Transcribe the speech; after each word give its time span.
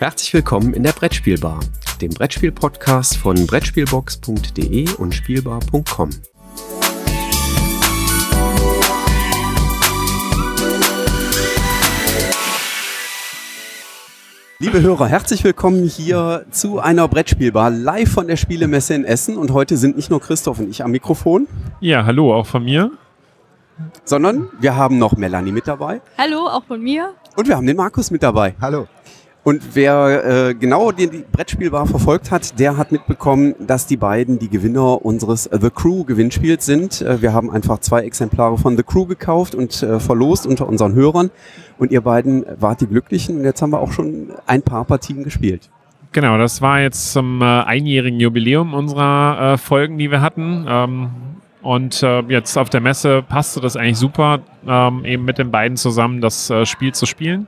Herzlich 0.00 0.32
willkommen 0.32 0.72
in 0.72 0.82
der 0.82 0.92
Brettspielbar, 0.92 1.60
dem 2.00 2.08
Brettspiel-Podcast 2.08 3.18
von 3.18 3.46
Brettspielbox.de 3.46 4.94
und 4.94 5.14
Spielbar.com. 5.14 6.08
Liebe 14.58 14.80
Hörer, 14.80 15.06
herzlich 15.06 15.44
willkommen 15.44 15.86
hier 15.86 16.46
zu 16.50 16.78
einer 16.80 17.06
Brettspielbar 17.06 17.68
live 17.68 18.10
von 18.10 18.26
der 18.26 18.36
Spielemesse 18.36 18.94
in 18.94 19.04
Essen. 19.04 19.36
Und 19.36 19.52
heute 19.52 19.76
sind 19.76 19.96
nicht 19.96 20.08
nur 20.08 20.22
Christoph 20.22 20.60
und 20.60 20.70
ich 20.70 20.82
am 20.82 20.92
Mikrofon. 20.92 21.46
Ja, 21.80 22.06
hallo, 22.06 22.34
auch 22.34 22.46
von 22.46 22.64
mir. 22.64 22.90
Sondern 24.06 24.48
wir 24.60 24.76
haben 24.76 24.96
noch 24.96 25.18
Melanie 25.18 25.52
mit 25.52 25.68
dabei. 25.68 26.00
Hallo, 26.16 26.46
auch 26.46 26.64
von 26.64 26.80
mir. 26.80 27.12
Und 27.36 27.48
wir 27.48 27.56
haben 27.56 27.66
den 27.66 27.76
Markus 27.76 28.10
mit 28.10 28.22
dabei. 28.22 28.54
Hallo. 28.62 28.88
Und 29.42 29.74
wer 29.74 30.48
äh, 30.48 30.54
genau 30.54 30.92
die, 30.92 31.08
die 31.08 31.24
Brettspielbar 31.30 31.86
verfolgt 31.86 32.30
hat, 32.30 32.58
der 32.58 32.76
hat 32.76 32.92
mitbekommen, 32.92 33.54
dass 33.58 33.86
die 33.86 33.96
beiden 33.96 34.38
die 34.38 34.50
Gewinner 34.50 35.04
unseres 35.04 35.48
The 35.50 35.70
Crew 35.70 36.04
Gewinnspiels 36.04 36.66
sind. 36.66 37.00
Äh, 37.00 37.22
wir 37.22 37.32
haben 37.32 37.50
einfach 37.50 37.78
zwei 37.78 38.02
Exemplare 38.02 38.58
von 38.58 38.76
The 38.76 38.82
Crew 38.82 39.06
gekauft 39.06 39.54
und 39.54 39.82
äh, 39.82 39.98
verlost 39.98 40.46
unter 40.46 40.68
unseren 40.68 40.94
Hörern. 40.94 41.30
Und 41.78 41.90
ihr 41.90 42.02
beiden 42.02 42.44
wart 42.58 42.82
die 42.82 42.86
Glücklichen. 42.86 43.38
Und 43.38 43.44
jetzt 43.44 43.62
haben 43.62 43.70
wir 43.70 43.80
auch 43.80 43.92
schon 43.92 44.28
ein 44.46 44.60
paar 44.60 44.84
Partien 44.84 45.24
gespielt. 45.24 45.70
Genau, 46.12 46.36
das 46.36 46.60
war 46.60 46.80
jetzt 46.80 47.12
zum 47.12 47.40
äh, 47.40 47.44
einjährigen 47.44 48.20
Jubiläum 48.20 48.74
unserer 48.74 49.54
äh, 49.54 49.58
Folgen, 49.58 49.96
die 49.96 50.10
wir 50.10 50.20
hatten. 50.20 50.66
Ähm, 50.68 51.10
und 51.62 52.02
äh, 52.02 52.20
jetzt 52.28 52.58
auf 52.58 52.68
der 52.68 52.80
Messe 52.80 53.22
passte 53.22 53.60
das 53.60 53.76
eigentlich 53.76 53.98
super, 53.98 54.40
ähm, 54.66 55.04
eben 55.04 55.24
mit 55.24 55.38
den 55.38 55.50
beiden 55.50 55.76
zusammen 55.76 56.20
das 56.20 56.50
äh, 56.50 56.66
Spiel 56.66 56.92
zu 56.92 57.06
spielen. 57.06 57.46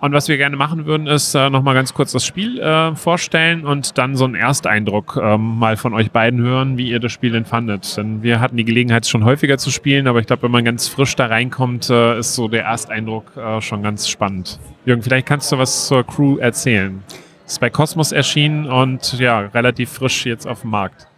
Und 0.00 0.14
was 0.14 0.28
wir 0.28 0.38
gerne 0.38 0.56
machen 0.56 0.86
würden, 0.86 1.06
ist 1.06 1.34
äh, 1.34 1.50
nochmal 1.50 1.74
ganz 1.74 1.92
kurz 1.92 2.12
das 2.12 2.24
Spiel 2.24 2.58
äh, 2.58 2.94
vorstellen 2.96 3.66
und 3.66 3.98
dann 3.98 4.16
so 4.16 4.24
einen 4.24 4.34
Ersteindruck 4.34 5.18
ähm, 5.22 5.58
mal 5.58 5.76
von 5.76 5.92
euch 5.92 6.10
beiden 6.10 6.40
hören, 6.40 6.78
wie 6.78 6.88
ihr 6.88 7.00
das 7.00 7.12
Spiel 7.12 7.32
denn 7.32 7.44
fandet. 7.44 7.98
Denn 7.98 8.22
wir 8.22 8.40
hatten 8.40 8.56
die 8.56 8.64
Gelegenheit, 8.64 9.06
schon 9.06 9.24
häufiger 9.24 9.58
zu 9.58 9.70
spielen, 9.70 10.06
aber 10.06 10.20
ich 10.20 10.26
glaube, 10.26 10.44
wenn 10.44 10.52
man 10.52 10.64
ganz 10.64 10.88
frisch 10.88 11.16
da 11.16 11.26
reinkommt, 11.26 11.90
äh, 11.90 12.18
ist 12.18 12.34
so 12.34 12.48
der 12.48 12.64
Ersteindruck 12.64 13.36
äh, 13.36 13.60
schon 13.60 13.82
ganz 13.82 14.08
spannend. 14.08 14.58
Jürgen, 14.86 15.02
vielleicht 15.02 15.26
kannst 15.26 15.52
du 15.52 15.58
was 15.58 15.86
zur 15.86 16.02
Crew 16.06 16.38
erzählen. 16.38 17.02
Ist 17.46 17.60
bei 17.60 17.68
Cosmos 17.68 18.12
erschienen 18.12 18.70
und 18.70 19.18
ja, 19.18 19.40
relativ 19.40 19.90
frisch 19.90 20.24
jetzt 20.24 20.46
auf 20.46 20.62
dem 20.62 20.70
Markt. 20.70 21.08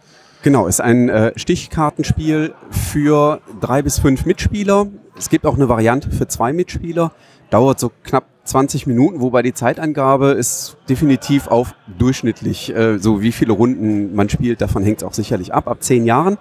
Genau, 0.41 0.67
ist 0.67 0.81
ein 0.81 1.07
äh, 1.07 1.31
Stichkartenspiel 1.37 2.53
für 2.69 3.39
drei 3.61 3.81
bis 3.81 3.99
fünf 3.99 4.25
Mitspieler. 4.25 4.87
Es 5.17 5.29
gibt 5.29 5.45
auch 5.45 5.55
eine 5.55 5.69
Variante 5.69 6.11
für 6.11 6.27
zwei 6.27 6.51
Mitspieler. 6.51 7.13
Dauert 7.49 7.79
so 7.79 7.89
knapp 8.03 8.32
20 8.45 8.87
Minuten, 8.87 9.21
wobei 9.21 9.41
die 9.41 9.53
Zeitangabe 9.53 10.31
ist 10.31 10.77
definitiv 10.89 11.47
auf 11.47 11.75
durchschnittlich, 11.97 12.75
äh, 12.75 12.99
so 12.99 13.21
wie 13.21 13.31
viele 13.31 13.53
Runden 13.53 14.13
man 14.15 14.29
spielt, 14.29 14.61
davon 14.61 14.83
hängt 14.83 14.97
es 14.97 15.03
auch 15.03 15.13
sicherlich 15.13 15.53
ab, 15.53 15.67
ab 15.67 15.81
zehn 15.81 16.05
Jahren. 16.05 16.37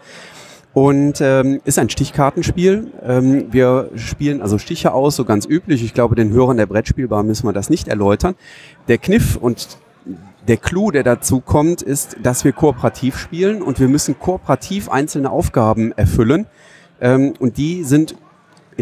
Und 0.74 1.20
ähm, 1.20 1.60
ist 1.64 1.78
ein 1.78 1.90
Stichkartenspiel. 1.90 2.92
Ähm, 3.02 3.52
wir 3.52 3.90
spielen 3.94 4.40
also 4.40 4.56
Stiche 4.56 4.94
aus, 4.94 5.16
so 5.16 5.26
ganz 5.26 5.44
üblich. 5.46 5.84
Ich 5.84 5.92
glaube, 5.92 6.14
den 6.14 6.30
Hörern 6.32 6.56
der 6.56 6.64
Brettspielbar 6.64 7.22
müssen 7.22 7.46
wir 7.46 7.52
das 7.52 7.68
nicht 7.68 7.88
erläutern. 7.88 8.36
Der 8.88 8.96
Kniff 8.96 9.36
und 9.36 9.76
der 10.48 10.56
Clou, 10.56 10.90
der 10.90 11.02
dazu 11.02 11.40
kommt, 11.40 11.82
ist, 11.82 12.16
dass 12.22 12.44
wir 12.44 12.52
kooperativ 12.52 13.18
spielen 13.18 13.62
und 13.62 13.80
wir 13.80 13.88
müssen 13.88 14.18
kooperativ 14.18 14.88
einzelne 14.88 15.30
Aufgaben 15.30 15.92
erfüllen. 15.92 16.46
Ähm, 17.02 17.34
und 17.38 17.58
die 17.58 17.84
sind 17.84 18.14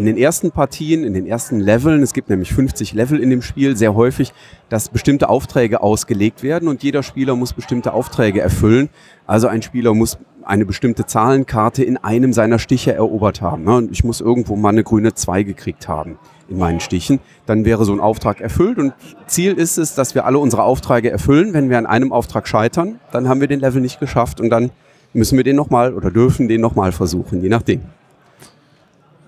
in 0.01 0.07
den 0.07 0.17
ersten 0.17 0.49
Partien, 0.49 1.03
in 1.03 1.13
den 1.13 1.27
ersten 1.27 1.59
Leveln, 1.59 2.01
es 2.01 2.13
gibt 2.13 2.27
nämlich 2.27 2.51
50 2.51 2.93
Level 2.93 3.19
in 3.19 3.29
dem 3.29 3.43
Spiel, 3.43 3.77
sehr 3.77 3.93
häufig, 3.93 4.33
dass 4.67 4.89
bestimmte 4.89 5.29
Aufträge 5.29 5.83
ausgelegt 5.83 6.41
werden 6.41 6.69
und 6.69 6.81
jeder 6.81 7.03
Spieler 7.03 7.35
muss 7.35 7.53
bestimmte 7.53 7.93
Aufträge 7.93 8.41
erfüllen. 8.41 8.89
Also 9.27 9.47
ein 9.47 9.61
Spieler 9.61 9.93
muss 9.93 10.17
eine 10.43 10.65
bestimmte 10.65 11.05
Zahlenkarte 11.05 11.83
in 11.83 11.97
einem 11.97 12.33
seiner 12.33 12.57
Stiche 12.57 12.93
erobert 12.93 13.43
haben. 13.43 13.63
Ne? 13.63 13.75
Und 13.75 13.91
ich 13.91 14.03
muss 14.03 14.21
irgendwo 14.21 14.55
mal 14.55 14.69
eine 14.69 14.83
grüne 14.83 15.13
2 15.13 15.43
gekriegt 15.43 15.87
haben 15.87 16.17
in 16.49 16.57
meinen 16.57 16.79
Stichen. 16.79 17.19
Dann 17.45 17.63
wäre 17.63 17.85
so 17.85 17.93
ein 17.93 17.99
Auftrag 17.99 18.41
erfüllt 18.41 18.79
und 18.79 18.93
Ziel 19.27 19.53
ist 19.53 19.77
es, 19.77 19.93
dass 19.93 20.15
wir 20.15 20.25
alle 20.25 20.39
unsere 20.39 20.63
Aufträge 20.63 21.11
erfüllen. 21.11 21.53
Wenn 21.53 21.69
wir 21.69 21.77
an 21.77 21.85
einem 21.85 22.11
Auftrag 22.11 22.47
scheitern, 22.47 22.99
dann 23.11 23.29
haben 23.29 23.39
wir 23.39 23.47
den 23.47 23.59
Level 23.59 23.83
nicht 23.83 23.99
geschafft 23.99 24.41
und 24.41 24.49
dann 24.49 24.71
müssen 25.13 25.37
wir 25.37 25.43
den 25.43 25.57
nochmal 25.57 25.93
oder 25.93 26.09
dürfen 26.09 26.47
den 26.47 26.59
nochmal 26.59 26.91
versuchen, 26.91 27.43
je 27.43 27.49
nachdem. 27.49 27.81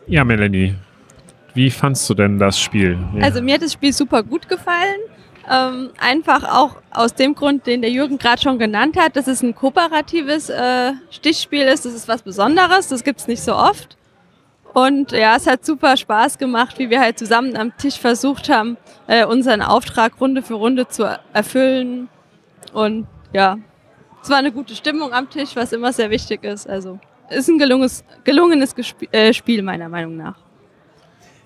Ja, 0.07 0.23
Melanie, 0.23 0.75
wie 1.53 1.69
fandst 1.69 2.09
du 2.09 2.13
denn 2.13 2.37
das 2.37 2.59
Spiel? 2.59 2.97
Ja. 3.15 3.23
Also 3.23 3.41
mir 3.41 3.55
hat 3.55 3.61
das 3.61 3.73
Spiel 3.73 3.93
super 3.93 4.23
gut 4.23 4.49
gefallen. 4.49 4.99
Ähm, 5.49 5.89
einfach 5.99 6.43
auch 6.43 6.77
aus 6.91 7.13
dem 7.15 7.35
Grund, 7.35 7.67
den 7.67 7.81
der 7.81 7.91
Jürgen 7.91 8.17
gerade 8.17 8.41
schon 8.41 8.59
genannt 8.59 8.97
hat, 8.97 9.15
dass 9.15 9.27
es 9.27 9.43
ein 9.43 9.53
kooperatives 9.55 10.49
äh, 10.49 10.93
Stichspiel 11.09 11.63
ist. 11.63 11.85
Das 11.85 11.93
ist 11.93 12.07
was 12.07 12.21
Besonderes, 12.21 12.87
das 12.87 13.03
gibt 13.03 13.19
es 13.19 13.27
nicht 13.27 13.43
so 13.43 13.55
oft. 13.55 13.97
Und 14.73 15.11
ja, 15.11 15.35
es 15.35 15.45
hat 15.45 15.65
super 15.65 15.95
Spaß 15.97 16.37
gemacht, 16.37 16.79
wie 16.79 16.89
wir 16.89 16.99
halt 16.99 17.19
zusammen 17.19 17.55
am 17.55 17.75
Tisch 17.77 17.99
versucht 17.99 18.49
haben, 18.49 18.77
äh, 19.07 19.25
unseren 19.25 19.61
Auftrag 19.61 20.19
Runde 20.19 20.41
für 20.41 20.55
Runde 20.55 20.87
zu 20.87 21.03
erfüllen. 21.33 22.09
Und 22.73 23.05
ja, 23.33 23.57
es 24.21 24.29
war 24.29 24.37
eine 24.37 24.51
gute 24.51 24.75
Stimmung 24.75 25.13
am 25.13 25.29
Tisch, 25.29 25.55
was 25.55 25.73
immer 25.73 25.93
sehr 25.93 26.09
wichtig 26.09 26.43
ist. 26.43 26.67
Also 26.67 26.99
ist 27.35 27.49
ein 27.49 27.57
gelungenes, 27.57 28.03
gelungenes 28.23 28.75
Gesp 28.75 29.07
äh, 29.11 29.33
Spiel, 29.33 29.61
meiner 29.61 29.89
Meinung 29.89 30.17
nach. 30.17 30.35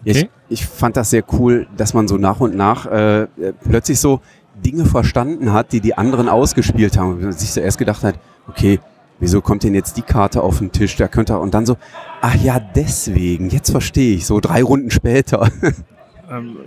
Okay. 0.02 0.30
Ich, 0.50 0.62
ich, 0.62 0.66
fand 0.66 0.96
das 0.96 1.09
sehr 1.09 1.24
cool, 1.34 1.68
dass 1.75 1.94
man 1.94 2.08
so 2.08 2.18
nach 2.18 2.40
und 2.40 2.56
nach 2.56 2.86
äh, 2.86 3.28
plötzlich 3.64 4.00
so 4.00 4.22
Dinge 4.56 4.86
verstanden 4.86 5.53
hat, 5.53 5.72
die 5.72 5.81
die 5.81 5.97
anderen 5.97 6.30
ausgespielt 6.30 6.97
haben. 6.97 7.14
Und 7.14 7.22
man 7.22 7.31
sich 7.31 7.52
zuerst 7.52 7.78
gedacht 7.78 8.03
hat, 8.03 8.20
okay, 8.47 8.80
wieso 9.20 9.42
kommt 9.42 9.64
denn 9.64 9.74
jetzt 9.74 9.97
die 9.97 10.02
Karte 10.02 10.42
auf 10.42 10.59
den 10.59 10.72
Tisch? 10.72 10.96
Da 10.96 11.08
könnte 11.08 11.38
und 11.40 11.53
dann 11.53 11.66
so, 11.66 11.78
ach 12.22 12.36
ja, 12.36 12.59
deswegen, 12.59 13.50
jetzt 13.50 13.72
verstehe 13.72 14.16
ich, 14.16 14.26
so 14.26 14.40
drei 14.40 14.64
Runden 14.64 14.92
später. 14.92 15.50
Ähm, 16.30 16.58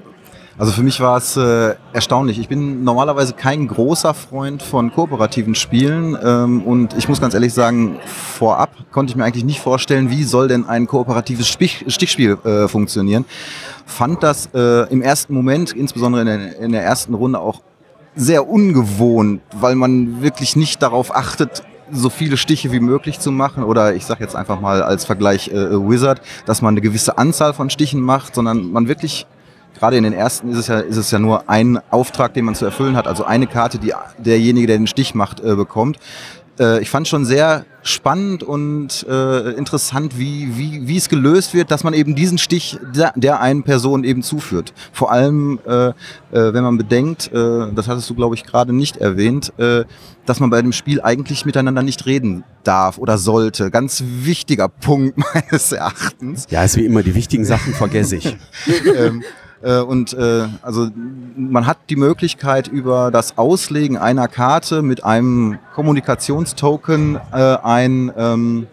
also 0.60 0.72
für 0.72 0.82
mich 0.82 1.00
war 1.00 1.16
es 1.16 1.38
äh, 1.38 1.74
erstaunlich. 1.94 2.38
Ich 2.38 2.48
bin 2.48 2.84
normalerweise 2.84 3.32
kein 3.32 3.66
großer 3.66 4.12
Freund 4.12 4.62
von 4.62 4.92
kooperativen 4.92 5.54
Spielen 5.54 6.18
ähm, 6.22 6.62
und 6.64 6.94
ich 6.98 7.08
muss 7.08 7.18
ganz 7.18 7.32
ehrlich 7.32 7.54
sagen, 7.54 7.98
vorab 8.04 8.68
konnte 8.92 9.10
ich 9.10 9.16
mir 9.16 9.24
eigentlich 9.24 9.44
nicht 9.44 9.60
vorstellen, 9.60 10.10
wie 10.10 10.22
soll 10.22 10.48
denn 10.48 10.68
ein 10.68 10.86
kooperatives 10.86 11.48
Stich 11.48 11.86
Stichspiel 11.88 12.36
äh, 12.44 12.68
funktionieren. 12.68 13.24
Fand 13.86 14.22
das 14.22 14.50
äh, 14.52 14.86
im 14.92 15.00
ersten 15.00 15.32
Moment, 15.32 15.72
insbesondere 15.72 16.20
in 16.20 16.26
der, 16.26 16.58
in 16.58 16.72
der 16.72 16.84
ersten 16.84 17.14
Runde, 17.14 17.38
auch 17.38 17.62
sehr 18.14 18.46
ungewohnt, 18.46 19.40
weil 19.54 19.76
man 19.76 20.20
wirklich 20.20 20.56
nicht 20.56 20.82
darauf 20.82 21.16
achtet, 21.16 21.62
so 21.90 22.10
viele 22.10 22.36
Stiche 22.36 22.70
wie 22.70 22.80
möglich 22.80 23.18
zu 23.18 23.32
machen 23.32 23.64
oder 23.64 23.94
ich 23.94 24.04
sage 24.04 24.22
jetzt 24.22 24.36
einfach 24.36 24.60
mal 24.60 24.82
als 24.82 25.06
Vergleich 25.06 25.48
äh, 25.48 25.88
Wizard, 25.88 26.20
dass 26.44 26.60
man 26.60 26.74
eine 26.74 26.82
gewisse 26.82 27.16
Anzahl 27.16 27.54
von 27.54 27.70
Stichen 27.70 28.02
macht, 28.02 28.34
sondern 28.34 28.70
man 28.70 28.88
wirklich 28.88 29.26
gerade 29.78 29.96
in 29.96 30.04
den 30.04 30.12
ersten 30.12 30.50
ist 30.50 30.58
es 30.58 30.66
ja, 30.68 30.80
ist 30.80 30.96
es 30.96 31.10
ja 31.10 31.18
nur 31.18 31.48
ein 31.48 31.78
Auftrag, 31.90 32.34
den 32.34 32.44
man 32.44 32.54
zu 32.54 32.64
erfüllen 32.64 32.96
hat, 32.96 33.06
also 33.06 33.24
eine 33.24 33.46
Karte, 33.46 33.78
die 33.78 33.92
derjenige, 34.18 34.66
der 34.66 34.76
den 34.76 34.86
Stich 34.86 35.14
macht, 35.14 35.40
äh, 35.40 35.54
bekommt. 35.54 35.98
Äh, 36.60 36.82
ich 36.82 36.90
fand 36.90 37.08
schon 37.08 37.24
sehr 37.24 37.64
spannend 37.82 38.42
und 38.42 39.06
äh, 39.08 39.52
interessant, 39.52 40.18
wie, 40.18 40.56
wie, 40.58 40.86
wie 40.86 40.96
es 40.98 41.08
gelöst 41.08 41.54
wird, 41.54 41.70
dass 41.70 41.82
man 41.82 41.94
eben 41.94 42.14
diesen 42.14 42.36
Stich 42.36 42.78
der, 42.94 43.12
der 43.16 43.40
einen 43.40 43.62
Person 43.62 44.04
eben 44.04 44.22
zuführt. 44.22 44.74
Vor 44.92 45.10
allem, 45.10 45.58
äh, 45.66 45.88
äh, 45.88 45.92
wenn 46.30 46.62
man 46.62 46.76
bedenkt, 46.76 47.32
äh, 47.32 47.72
das 47.72 47.88
hattest 47.88 48.10
du, 48.10 48.14
glaube 48.14 48.34
ich, 48.34 48.44
gerade 48.44 48.74
nicht 48.74 48.98
erwähnt, 48.98 49.52
äh, 49.58 49.84
dass 50.26 50.40
man 50.40 50.50
bei 50.50 50.60
dem 50.60 50.72
Spiel 50.72 51.00
eigentlich 51.00 51.46
miteinander 51.46 51.82
nicht 51.82 52.04
reden 52.04 52.44
darf 52.62 52.98
oder 52.98 53.16
sollte. 53.16 53.70
Ganz 53.70 54.04
wichtiger 54.06 54.68
Punkt 54.68 55.16
meines 55.34 55.72
Erachtens. 55.72 56.46
Ja, 56.50 56.62
ist 56.62 56.76
wie 56.76 56.84
immer, 56.84 57.02
die 57.02 57.14
wichtigen 57.14 57.46
Sachen 57.46 57.72
vergesse 57.72 58.16
ich. 58.16 58.36
ähm, 58.96 59.22
äh, 59.22 59.24
und 59.62 60.14
äh, 60.14 60.46
also 60.62 60.88
man 61.36 61.66
hat 61.66 61.78
die 61.90 61.96
Möglichkeit 61.96 62.68
über 62.68 63.10
das 63.10 63.36
Auslegen 63.36 63.98
einer 63.98 64.26
Karte 64.28 64.82
mit 64.82 65.04
einem 65.04 65.58
Kommunikationstoken 65.74 67.20
äh, 67.32 67.56
ein 67.62 68.12
ähm, 68.16 68.66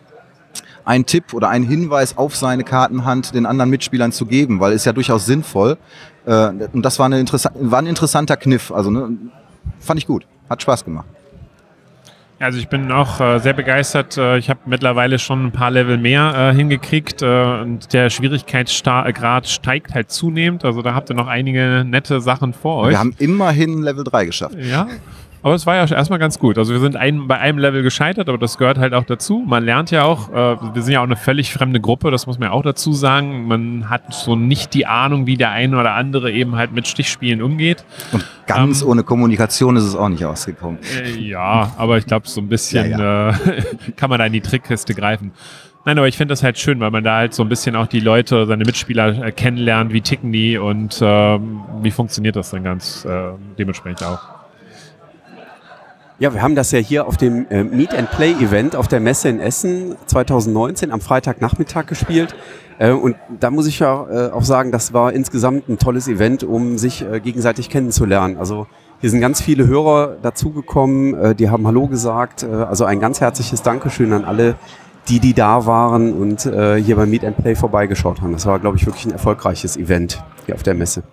ein 0.86 1.06
Tipp 1.06 1.34
oder 1.34 1.50
einen 1.50 1.66
Hinweis 1.66 2.18
auf 2.18 2.38
seine 2.38 2.64
Kartenhand 2.64 3.36
den 3.36 3.46
anderen 3.46 3.70
Mitspielern 3.70 4.14
zu 4.14 4.26
geben, 4.26 4.62
weil 4.62 4.72
es 4.72 4.86
ja 4.86 4.94
durchaus 4.94 5.26
sinnvoll. 5.26 5.78
Äh, 6.26 6.52
und 6.72 6.84
das 6.84 6.98
war, 6.98 7.12
war 7.12 7.80
ein 7.80 7.88
interessanter 7.88 8.38
Kniff. 8.38 8.72
Also 8.72 8.90
ne, 8.90 9.18
fand 9.80 10.00
ich 10.00 10.08
gut, 10.08 10.26
hat 10.50 10.62
Spaß 10.62 10.86
gemacht. 10.86 11.08
Also 12.40 12.60
ich 12.60 12.68
bin 12.68 12.92
auch 12.92 13.20
äh, 13.20 13.40
sehr 13.40 13.54
begeistert. 13.54 14.18
Äh, 14.18 14.38
ich 14.38 14.50
habe 14.50 14.60
mittlerweile 14.66 15.18
schon 15.18 15.48
ein 15.48 15.52
paar 15.52 15.72
Level 15.72 15.98
mehr 15.98 16.52
äh, 16.52 16.56
hingekriegt 16.56 17.22
äh, 17.24 17.62
und 17.62 17.94
der 17.94 18.10
Schwierigkeitsgrad 18.10 19.48
steigt 19.48 19.96
halt 19.96 20.12
zunehmend. 20.12 20.64
Also 20.64 20.82
da 20.84 20.94
habt 20.94 21.10
ihr 21.10 21.16
noch 21.16 21.28
einige 21.28 21.84
nette 21.86 22.22
Sachen 22.22 22.54
vor 22.54 22.84
euch. 22.84 22.92
Wir 22.92 23.00
haben 23.00 23.16
immerhin 23.18 23.82
Level 23.82 24.04
3 24.04 24.26
geschafft. 24.26 24.56
Ja. 24.60 24.88
Aber 25.44 25.54
es 25.54 25.66
war 25.66 25.76
ja 25.76 25.86
erstmal 25.86 26.20
ganz 26.20 26.40
gut. 26.40 26.58
Also 26.58 26.74
wir 26.74 26.80
sind 26.80 26.96
ein, 26.96 27.28
bei 27.28 27.38
einem 27.38 27.58
Level 27.58 27.84
gescheitert, 27.84 28.28
aber 28.28 28.38
das 28.38 28.58
gehört 28.58 28.78
halt 28.80 28.94
auch 28.94 29.04
dazu. 29.04 29.44
Man 29.46 29.64
lernt 29.64 29.92
ja 29.92 30.04
auch, 30.04 30.30
äh, 30.30 30.58
wir 30.74 30.82
sind 30.82 30.94
ja 30.94 31.00
auch 31.00 31.06
eine 31.06 31.16
völlig 31.16 31.54
fremde 31.54 31.80
Gruppe, 31.80 32.12
das 32.12 32.28
muss 32.28 32.40
man 32.40 32.50
ja 32.50 32.54
auch 32.54 32.64
dazu 32.64 32.94
sagen. 32.94 33.48
Man 33.48 33.90
hat 33.90 34.14
so 34.14 34.36
nicht 34.36 34.74
die 34.74 34.86
Ahnung, 34.86 35.28
wie 35.28 35.38
der 35.38 35.52
eine 35.52 35.78
oder 35.80 35.94
andere 35.94 36.32
eben 36.32 36.56
halt 36.56 36.74
mit 36.74 36.88
Stichspielen 36.88 37.42
umgeht. 37.42 37.86
Und 38.12 38.26
ganz 38.48 38.82
Ähm, 38.82 38.90
ohne 38.90 39.04
Kommunikation 39.04 39.76
ist 39.76 39.84
es 39.84 39.96
auch 39.96 40.10
nicht 40.10 40.26
ausgekommen. 40.26 40.80
Äh, 41.04 41.20
ja, 41.20 41.72
aber 41.78 41.98
ich 41.98 42.06
glaube, 42.06 42.28
so 42.28 42.42
ein 42.42 42.50
bisschen 42.50 42.92
Ja, 42.92 43.30
Äh, 43.30 43.34
kann 43.96 44.10
man 44.10 44.20
da 44.20 44.26
in 44.26 44.34
die 44.34 44.42
Trickkiste 44.42 44.94
greifen. 44.94 45.32
Nein, 45.86 45.98
aber 46.00 46.08
ich 46.10 46.18
finde 46.18 46.34
das 46.34 46.44
halt 46.44 46.60
schön, 46.60 46.82
weil 46.82 46.92
man 46.92 47.06
da 47.06 47.16
halt 47.16 47.34
so 47.34 47.44
ein 47.44 47.48
bisschen 47.48 47.78
auch 47.78 47.88
die 47.88 48.02
Leute, 48.02 48.46
seine 48.46 48.66
Mitspieler 48.66 49.24
äh, 49.24 49.32
kennenlernt, 49.32 49.94
wie 49.94 50.02
ticken 50.02 50.34
die 50.34 50.58
und 50.58 51.00
ähm, 51.02 51.62
wie 51.82 51.92
funktioniert 51.92 52.36
das 52.36 52.50
dann 52.50 52.66
ganz 52.66 53.06
äh, 53.06 53.30
dementsprechend 53.58 54.04
auch. 54.04 54.20
Ja, 56.20 56.34
wir 56.34 56.42
haben 56.42 56.56
das 56.56 56.72
ja 56.72 56.80
hier 56.80 57.06
auf 57.06 57.16
dem 57.16 57.46
äh, 57.52 57.64
Meet 57.64 57.94
and 57.94 58.10
Play 58.10 58.32
Event 58.32 58.76
auf 58.76 58.88
der 58.88 59.00
Messe 59.00 59.30
in 59.30 59.40
Essen 59.40 59.96
2019 60.08 60.92
am 60.92 61.00
Freitagnachmittag 61.00 61.86
gespielt. 61.86 62.34
Äh, 62.80 62.90
und 62.90 63.16
da 63.40 63.52
muss 63.52 63.68
ich 63.68 63.78
ja 63.78 64.08
äh, 64.10 64.32
auch 64.32 64.42
sagen, 64.42 64.72
das 64.72 64.94
war 64.94 65.14
insgesamt 65.14 65.70
ein 65.70 65.78
tolles 65.78 66.08
Event, 66.08 66.44
um 66.44 66.80
sich 66.80 67.04
äh, 67.04 67.20
gegenseitig 67.20 67.70
kennenzulernen. 67.70 68.38
Also 68.38 68.66
hier 69.00 69.12
sind 69.12 69.22
ganz 69.22 69.42
viele 69.42 69.68
Hörer 69.68 70.18
dazugekommen, 70.24 71.14
äh, 71.14 71.36
die 71.36 71.52
haben 71.52 71.68
Hallo 71.68 71.86
gesagt. 71.86 72.42
Äh, 72.42 72.48
also 72.48 72.86
ein 72.86 73.00
ganz 73.00 73.22
herzliches 73.22 73.62
Dankeschön 73.62 74.12
an 74.12 74.26
alle, 74.26 74.56
die, 75.10 75.20
die 75.20 75.36
da 75.36 75.68
waren 75.68 76.14
und 76.14 76.42
hier 76.42 76.96
beim 76.98 77.10
Meet 77.10 77.24
and 77.24 77.38
Play 77.38 77.56
vorbeigeschaut 77.56 78.22
haben. 78.22 78.34
Das 78.34 78.46
war, 78.46 78.60
glaube 78.60 78.76
ich, 78.76 78.86
wirklich 78.86 79.06
ein 79.06 79.14
erfolgreiches 79.14 79.78
Event 79.78 80.22
hier 80.46 80.56
auf 80.56 80.64
der 80.64 80.74
Messe. 80.74 81.04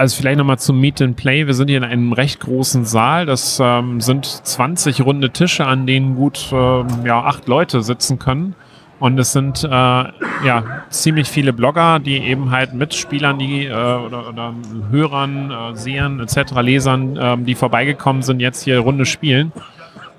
Also 0.00 0.16
vielleicht 0.16 0.38
nochmal 0.38 0.58
zum 0.58 0.80
Meet 0.80 1.02
and 1.02 1.16
Play. 1.18 1.46
Wir 1.46 1.52
sind 1.52 1.68
hier 1.68 1.76
in 1.76 1.84
einem 1.84 2.14
recht 2.14 2.40
großen 2.40 2.86
Saal. 2.86 3.26
Das 3.26 3.60
ähm, 3.62 4.00
sind 4.00 4.24
20 4.24 5.02
runde 5.02 5.28
Tische, 5.28 5.66
an 5.66 5.86
denen 5.86 6.16
gut 6.16 6.48
ähm, 6.52 6.86
ja, 7.04 7.22
acht 7.22 7.46
Leute 7.48 7.82
sitzen 7.82 8.18
können. 8.18 8.54
Und 8.98 9.18
es 9.18 9.32
sind 9.32 9.62
äh, 9.62 9.68
ja, 9.68 10.64
ziemlich 10.88 11.28
viele 11.28 11.52
Blogger, 11.52 11.98
die 11.98 12.16
eben 12.16 12.50
halt 12.50 12.72
Mitspielern, 12.72 13.38
die 13.38 13.66
äh, 13.66 13.72
oder, 13.72 14.26
oder 14.30 14.54
Hörern, 14.90 15.50
äh, 15.50 15.76
Sehern 15.76 16.18
etc., 16.18 16.52
Lesern, 16.62 17.18
ähm, 17.20 17.44
die 17.44 17.54
vorbeigekommen 17.54 18.22
sind, 18.22 18.40
jetzt 18.40 18.62
hier 18.62 18.78
Runde 18.78 19.04
spielen. 19.04 19.52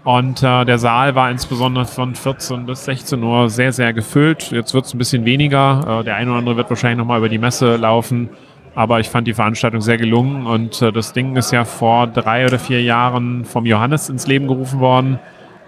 Und 0.04 0.44
äh, 0.44 0.64
der 0.64 0.78
Saal 0.78 1.16
war 1.16 1.32
insbesondere 1.32 1.86
von 1.86 2.14
14 2.14 2.68
bis 2.68 2.86
16 2.86 3.24
Uhr 3.24 3.50
sehr, 3.50 3.72
sehr 3.72 3.94
gefüllt. 3.94 4.52
Jetzt 4.52 4.76
wird 4.76 4.86
es 4.86 4.94
ein 4.94 5.00
bisschen 5.00 5.26
weniger. 5.26 6.02
Äh, 6.02 6.04
der 6.04 6.18
eine 6.18 6.30
oder 6.30 6.38
andere 6.40 6.58
wird 6.58 6.70
wahrscheinlich 6.70 7.00
nochmal 7.00 7.18
über 7.18 7.30
die 7.30 7.40
Messe 7.40 7.78
laufen. 7.78 8.30
Aber 8.74 9.00
ich 9.00 9.10
fand 9.10 9.28
die 9.28 9.34
Veranstaltung 9.34 9.82
sehr 9.82 9.98
gelungen 9.98 10.46
und 10.48 10.82
äh, 10.82 10.92
das 10.92 11.12
Ding 11.14 11.36
ist 11.36 11.52
ja 11.52 11.66
vor 11.66 12.08
drei 12.08 12.46
oder 12.46 12.58
vier 12.58 12.82
Jahren 12.82 13.44
vom 13.44 13.66
Johannes 13.66 14.08
ins 14.10 14.28
Leben 14.28 14.48
gerufen 14.48 14.80
worden 14.80 15.20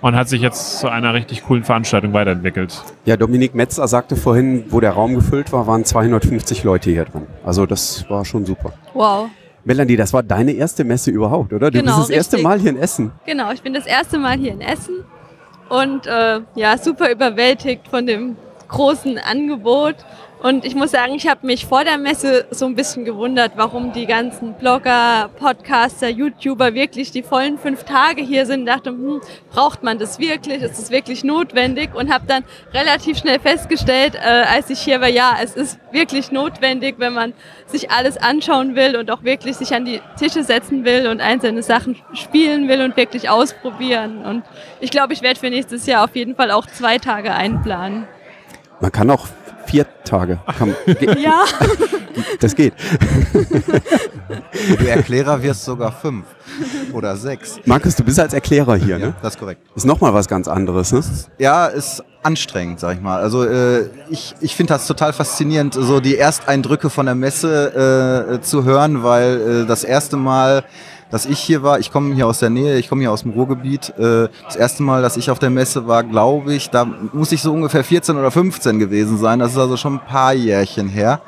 und 0.02 0.16
hat 0.16 0.30
sich 0.30 0.42
jetzt 0.42 0.80
zu 0.80 0.90
einer 0.90 1.14
richtig 1.14 1.44
coolen 1.44 1.64
Veranstaltung 1.64 2.14
weiterentwickelt. 2.14 2.82
Ja, 3.06 3.18
Dominik 3.18 3.56
Metzler 3.56 3.88
sagte 3.88 4.16
vorhin, 4.16 4.66
wo 4.70 4.80
der 4.80 4.92
Raum 4.92 5.16
gefüllt 5.16 5.52
war, 5.52 5.68
waren 5.68 5.84
250 5.84 6.64
Leute 6.64 6.92
hier 6.92 7.06
drin. 7.06 7.24
Also 7.44 7.66
das 7.66 8.10
war 8.10 8.24
schon 8.24 8.46
super. 8.46 8.74
Wow. 8.94 9.30
Melanie, 9.66 9.96
das 9.96 10.12
war 10.14 10.24
deine 10.24 10.52
erste 10.52 10.84
Messe 10.84 11.12
überhaupt, 11.12 11.54
oder? 11.54 11.72
Du 11.72 11.80
Genau, 11.80 11.98
bist 11.98 12.10
das 12.10 12.16
erste 12.16 12.36
richtig. 12.38 12.50
Mal 12.50 12.60
hier 12.60 12.70
in 12.72 12.78
Essen. 12.78 13.12
Genau, 13.26 13.52
ich 13.52 13.62
bin 13.62 13.74
das 13.74 13.86
erste 13.86 14.18
Mal 14.18 14.38
hier 14.38 14.52
in 14.52 14.62
Essen 14.62 14.96
und 15.70 16.06
äh, 16.08 16.40
ja, 16.56 16.78
super 16.78 17.10
überwältigt 17.12 17.88
von 17.88 18.06
dem 18.06 18.36
großen 18.68 19.18
Angebot. 19.18 19.96
Und 20.44 20.66
ich 20.66 20.76
muss 20.76 20.92
sagen, 20.92 21.16
ich 21.16 21.26
habe 21.26 21.48
mich 21.48 21.66
vor 21.66 21.86
der 21.86 21.98
Messe 21.98 22.46
so 22.52 22.66
ein 22.66 22.76
bisschen 22.76 23.06
gewundert, 23.06 23.54
warum 23.56 23.94
die 23.94 24.06
ganzen 24.06 24.56
Blogger, 24.56 25.30
Podcaster, 25.40 26.10
YouTuber 26.10 26.74
wirklich 26.74 27.12
die 27.12 27.24
vollen 27.24 27.58
fünf 27.58 27.86
Tage 27.86 28.22
hier 28.22 28.46
sind. 28.46 28.66
Dachte, 28.66 28.90
hm, 28.90 29.22
braucht 29.52 29.84
man 29.84 30.00
das 30.00 30.20
wirklich? 30.20 30.62
Ist 30.62 30.78
es 30.78 30.92
wirklich 30.92 31.24
notwendig? 31.24 31.96
Und 31.96 32.14
habe 32.14 32.26
dann 32.28 32.44
relativ 32.74 33.20
schnell 33.20 33.40
festgestellt, 33.40 34.16
äh, 34.16 34.44
als 34.54 34.70
ich 34.70 34.82
hier 34.82 35.00
war, 35.00 35.08
ja, 35.08 35.38
es 35.42 35.56
ist 35.56 35.80
wirklich 35.94 36.30
notwendig, 36.30 36.96
wenn 36.98 37.14
man 37.14 37.32
sich 37.66 37.90
alles 37.90 38.18
anschauen 38.18 38.76
will 38.76 38.98
und 38.98 39.10
auch 39.12 39.24
wirklich 39.24 39.56
sich 39.56 39.74
an 39.74 39.86
die 39.86 40.02
Tische 40.20 40.44
setzen 40.44 40.84
will 40.84 41.08
und 41.08 41.22
einzelne 41.22 41.64
Sachen 41.64 41.96
spielen 42.12 42.68
will 42.68 42.82
und 42.82 42.98
wirklich 42.98 43.30
ausprobieren. 43.30 44.26
Und 44.26 44.44
ich 44.82 44.92
glaube, 44.92 45.14
ich 45.14 45.22
werde 45.22 45.40
für 45.40 45.50
nächstes 45.50 45.86
Jahr 45.86 46.04
auf 46.04 46.18
jeden 46.18 46.36
Fall 46.36 46.52
auch 46.52 46.66
zwei 46.66 46.98
Tage 46.98 47.34
einplanen. 47.34 48.10
Man 48.84 48.92
kann 48.92 49.10
auch 49.12 49.28
vier 49.66 49.86
Tage. 50.04 50.40
Kann, 50.60 50.76
Ja, 51.18 51.46
das 52.42 52.54
geht. 52.54 52.74
Du 54.78 54.86
Erklärer 54.86 55.42
wirst 55.42 55.64
sogar 55.64 55.90
fünf 55.94 56.26
oder 56.92 57.16
sechs. 57.16 57.62
Markus, 57.64 57.96
du 57.96 58.04
bist 58.04 58.20
als 58.20 58.34
Erklärer 58.34 58.76
hier, 58.76 58.98
Ja, 58.98 59.06
ne? 59.08 59.16
das 59.22 59.36
ist 59.36 59.40
korrekt. 59.40 59.62
Ist 59.74 59.86
nochmal 59.86 60.14
was 60.14 60.28
ganz 60.28 60.50
anderes, 60.50 60.92
ne? 60.92 61.02
Ja, 61.40 61.68
ist 61.68 62.04
anstrengend, 62.24 62.82
sag 62.82 62.96
ich 62.98 63.02
mal. 63.02 63.22
Also 63.22 63.46
äh, 63.46 63.86
ich, 64.10 64.36
ich 64.42 64.54
finde 64.54 64.74
das 64.74 64.86
total 64.86 65.14
faszinierend, 65.14 65.76
so 65.76 66.02
die 66.02 66.18
Ersteindrücke 66.18 66.90
von 66.90 67.06
der 67.06 67.16
Messe 67.16 68.34
äh, 68.36 68.42
zu 68.42 68.66
hören, 68.66 69.02
weil 69.02 69.62
äh, 69.64 69.66
das 69.66 69.86
erste 69.86 70.18
Mal, 70.18 70.66
dass 71.14 71.28
ich 71.28 71.38
hier 71.38 71.62
war, 71.62 71.78
ich 71.78 71.92
komme 71.92 72.16
hier 72.16 72.26
aus 72.26 72.40
der 72.40 72.50
Nähe, 72.50 72.80
ich 72.80 72.90
komme 72.90 73.02
hier 73.02 73.12
aus 73.12 73.22
dem 73.22 73.34
Ruhrgebiet, 73.34 73.94
äh, 74.00 74.30
das 74.46 74.56
erste 74.56 74.82
Mal, 74.82 75.04
dass 75.04 75.16
ich 75.16 75.30
auf 75.30 75.38
der 75.38 75.52
Messe 75.52 75.88
war, 75.88 76.04
glaube 76.04 76.56
ich, 76.56 76.72
da 76.72 76.86
muss 76.86 77.32
ich 77.32 77.44
so 77.44 77.54
ungefähr 77.54 77.84
14 77.84 78.18
oder 78.18 78.32
15 78.32 78.80
gewesen 78.80 79.20
sein. 79.20 79.38
Das 79.38 79.52
ist 79.52 79.60
also 79.60 79.78
schon 79.78 80.00
ein 80.00 80.06
paar 80.08 80.34
Jährchen 80.34 80.90
her. 80.90 81.22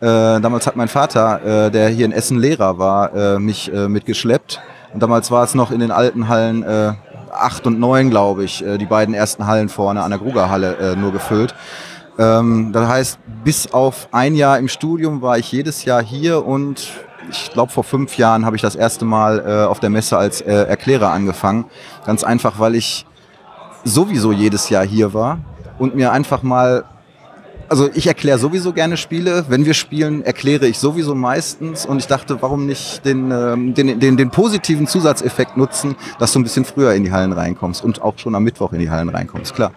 Äh, 0.00 0.40
damals 0.40 0.66
hat 0.66 0.74
mein 0.74 0.88
Vater, 0.88 1.66
äh, 1.66 1.70
der 1.70 1.88
hier 1.88 2.04
in 2.06 2.10
Essen 2.10 2.40
Lehrer 2.40 2.78
war, 2.78 3.38
mich 3.38 3.70
mitgeschleppt. 3.72 4.60
Und 4.92 5.04
damals 5.04 5.30
war 5.30 5.44
es 5.44 5.54
noch 5.54 5.70
in 5.70 5.78
den 5.78 5.92
alten 5.92 6.26
Hallen 6.26 6.64
äh, 6.64 6.94
8 7.32 7.68
und 7.68 7.78
9, 7.78 8.10
glaube 8.10 8.42
ich, 8.42 8.64
die 8.80 8.86
beiden 8.86 9.14
ersten 9.14 9.46
Hallen 9.46 9.68
vorne 9.68 10.02
an 10.02 10.10
der 10.10 10.18
Grugerhalle 10.18 10.96
nur 10.98 11.12
gefüllt. 11.12 11.54
Ähm, 12.18 12.72
das 12.72 12.88
heißt, 12.88 13.18
bis 13.44 13.72
auf 13.72 14.08
ein 14.10 14.34
Jahr 14.34 14.58
im 14.58 14.66
Studium 14.66 15.22
war 15.22 15.38
ich 15.38 15.52
jedes 15.52 15.84
Jahr 15.84 16.02
hier 16.02 16.44
und 16.44 16.88
ich 17.30 17.50
glaube, 17.52 17.72
vor 17.72 17.84
fünf 17.84 18.16
Jahren 18.16 18.44
habe 18.44 18.56
ich 18.56 18.62
das 18.62 18.74
erste 18.74 19.04
Mal 19.04 19.44
äh, 19.46 19.66
auf 19.66 19.80
der 19.80 19.90
Messe 19.90 20.16
als 20.16 20.40
äh, 20.40 20.52
Erklärer 20.52 21.10
angefangen. 21.10 21.64
Ganz 22.06 22.24
einfach, 22.24 22.58
weil 22.58 22.74
ich 22.74 23.06
sowieso 23.84 24.32
jedes 24.32 24.68
Jahr 24.68 24.84
hier 24.84 25.14
war 25.14 25.38
und 25.78 25.94
mir 25.94 26.12
einfach 26.12 26.42
mal 26.42 26.84
also 27.70 27.90
ich 27.92 28.06
erkläre 28.06 28.38
sowieso 28.38 28.72
gerne 28.72 28.96
Spiele. 28.96 29.44
Wenn 29.48 29.66
wir 29.66 29.74
spielen, 29.74 30.22
erkläre 30.24 30.66
ich 30.66 30.78
sowieso 30.78 31.14
meistens. 31.14 31.84
Und 31.84 31.98
ich 31.98 32.06
dachte, 32.06 32.40
warum 32.40 32.64
nicht 32.64 33.04
den, 33.04 33.30
ähm, 33.30 33.74
den, 33.74 34.00
den, 34.00 34.16
den 34.16 34.30
positiven 34.30 34.86
Zusatzeffekt 34.86 35.58
nutzen, 35.58 35.94
dass 36.18 36.32
du 36.32 36.38
ein 36.38 36.44
bisschen 36.44 36.64
früher 36.64 36.94
in 36.94 37.04
die 37.04 37.12
Hallen 37.12 37.32
reinkommst 37.32 37.84
und 37.84 38.00
auch 38.00 38.18
schon 38.18 38.34
am 38.34 38.44
Mittwoch 38.44 38.72
in 38.72 38.78
die 38.78 38.90
Hallen 38.90 39.10
reinkommst. 39.10 39.54
Klar. 39.54 39.72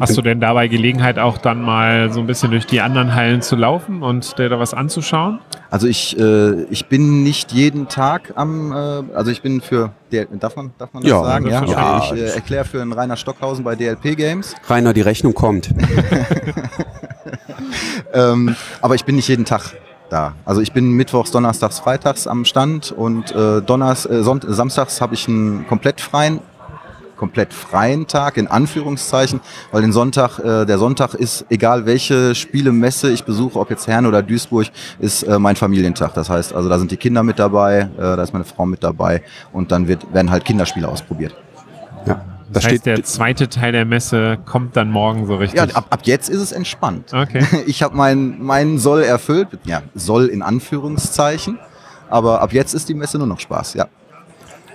Hast 0.00 0.16
du 0.16 0.22
denn 0.22 0.40
dabei 0.40 0.66
Gelegenheit, 0.68 1.18
auch 1.18 1.38
dann 1.38 1.62
mal 1.62 2.12
so 2.12 2.20
ein 2.20 2.26
bisschen 2.26 2.50
durch 2.50 2.66
die 2.66 2.80
anderen 2.80 3.14
Hallen 3.14 3.42
zu 3.42 3.54
laufen 3.54 4.02
und 4.02 4.38
dir 4.38 4.48
da 4.48 4.58
was 4.58 4.74
anzuschauen? 4.74 5.40
Also 5.70 5.86
ich, 5.86 6.18
äh, 6.18 6.62
ich 6.64 6.86
bin 6.86 7.22
nicht 7.22 7.52
jeden 7.52 7.86
Tag 7.88 8.32
am, 8.34 8.72
äh, 8.72 8.76
also 9.14 9.30
ich 9.30 9.42
bin 9.42 9.60
für, 9.60 9.92
DL 10.10 10.26
darf 10.32 10.56
man, 10.56 10.72
darf 10.78 10.92
man 10.92 11.02
das 11.02 11.10
Ja, 11.10 11.22
sagen? 11.22 11.48
Ja, 11.48 11.62
okay. 11.62 12.14
ich 12.14 12.20
äh, 12.20 12.34
erkläre 12.34 12.64
für 12.64 12.82
einen 12.82 12.92
Rainer 12.92 13.16
Stockhausen 13.16 13.62
bei 13.62 13.76
DLP 13.76 14.16
Games. 14.16 14.54
Rainer, 14.68 14.92
die 14.92 15.02
Rechnung 15.02 15.34
kommt. 15.34 15.70
Ähm, 18.12 18.56
aber 18.80 18.94
ich 18.94 19.04
bin 19.04 19.16
nicht 19.16 19.28
jeden 19.28 19.44
Tag 19.44 19.74
da. 20.08 20.34
Also 20.44 20.60
ich 20.60 20.72
bin 20.72 20.90
mittwochs, 20.92 21.30
donnerstags, 21.30 21.78
freitags 21.78 22.26
am 22.26 22.44
Stand 22.44 22.92
und 22.92 23.32
äh, 23.32 23.62
Donners, 23.62 24.06
äh, 24.06 24.22
Sonnt 24.22 24.44
samstags 24.48 25.00
habe 25.00 25.14
ich 25.14 25.28
einen 25.28 25.66
komplett 25.68 26.00
freien 26.00 26.40
komplett 27.20 27.52
freien 27.52 28.06
Tag 28.06 28.38
in 28.38 28.46
Anführungszeichen, 28.46 29.40
weil 29.72 29.82
den 29.82 29.92
Sonntag, 29.92 30.38
äh, 30.38 30.64
der 30.64 30.78
Sonntag 30.78 31.12
ist, 31.12 31.44
egal 31.50 31.84
welche 31.84 32.34
Spielemesse 32.34 33.12
ich 33.12 33.24
besuche, 33.24 33.60
ob 33.60 33.68
jetzt 33.68 33.86
Herne 33.86 34.08
oder 34.08 34.22
Duisburg, 34.22 34.68
ist 34.98 35.24
äh, 35.24 35.38
mein 35.38 35.54
Familientag. 35.54 36.14
Das 36.14 36.30
heißt, 36.30 36.54
also 36.54 36.70
da 36.70 36.78
sind 36.78 36.90
die 36.90 36.96
Kinder 36.96 37.22
mit 37.22 37.38
dabei, 37.38 37.90
äh, 37.98 38.00
da 38.00 38.22
ist 38.22 38.32
meine 38.32 38.46
Frau 38.46 38.64
mit 38.64 38.82
dabei 38.82 39.22
und 39.52 39.70
dann 39.70 39.86
wird, 39.86 40.12
werden 40.14 40.30
halt 40.30 40.46
Kinderspiele 40.46 40.88
ausprobiert. 40.88 41.36
Ja. 42.06 42.24
Das, 42.50 42.64
heißt, 42.64 42.86
der 42.86 43.04
zweite 43.04 43.48
Teil 43.48 43.72
der 43.72 43.84
Messe 43.84 44.38
kommt 44.46 44.76
dann 44.76 44.90
morgen 44.90 45.26
so 45.26 45.36
richtig. 45.36 45.60
Ja, 45.60 45.76
ab, 45.76 45.86
ab 45.90 46.00
jetzt 46.04 46.30
ist 46.30 46.40
es 46.40 46.52
entspannt. 46.52 47.12
Okay. 47.12 47.44
Ich 47.66 47.82
habe 47.82 47.94
meinen 47.94 48.42
mein 48.42 48.78
Soll 48.78 49.02
erfüllt. 49.02 49.48
Ja, 49.64 49.82
Soll 49.94 50.26
in 50.26 50.40
Anführungszeichen. 50.42 51.58
Aber 52.08 52.40
ab 52.40 52.52
jetzt 52.54 52.74
ist 52.74 52.88
die 52.88 52.94
Messe 52.94 53.18
nur 53.18 53.26
noch 53.26 53.38
Spaß, 53.38 53.74
ja. 53.74 53.86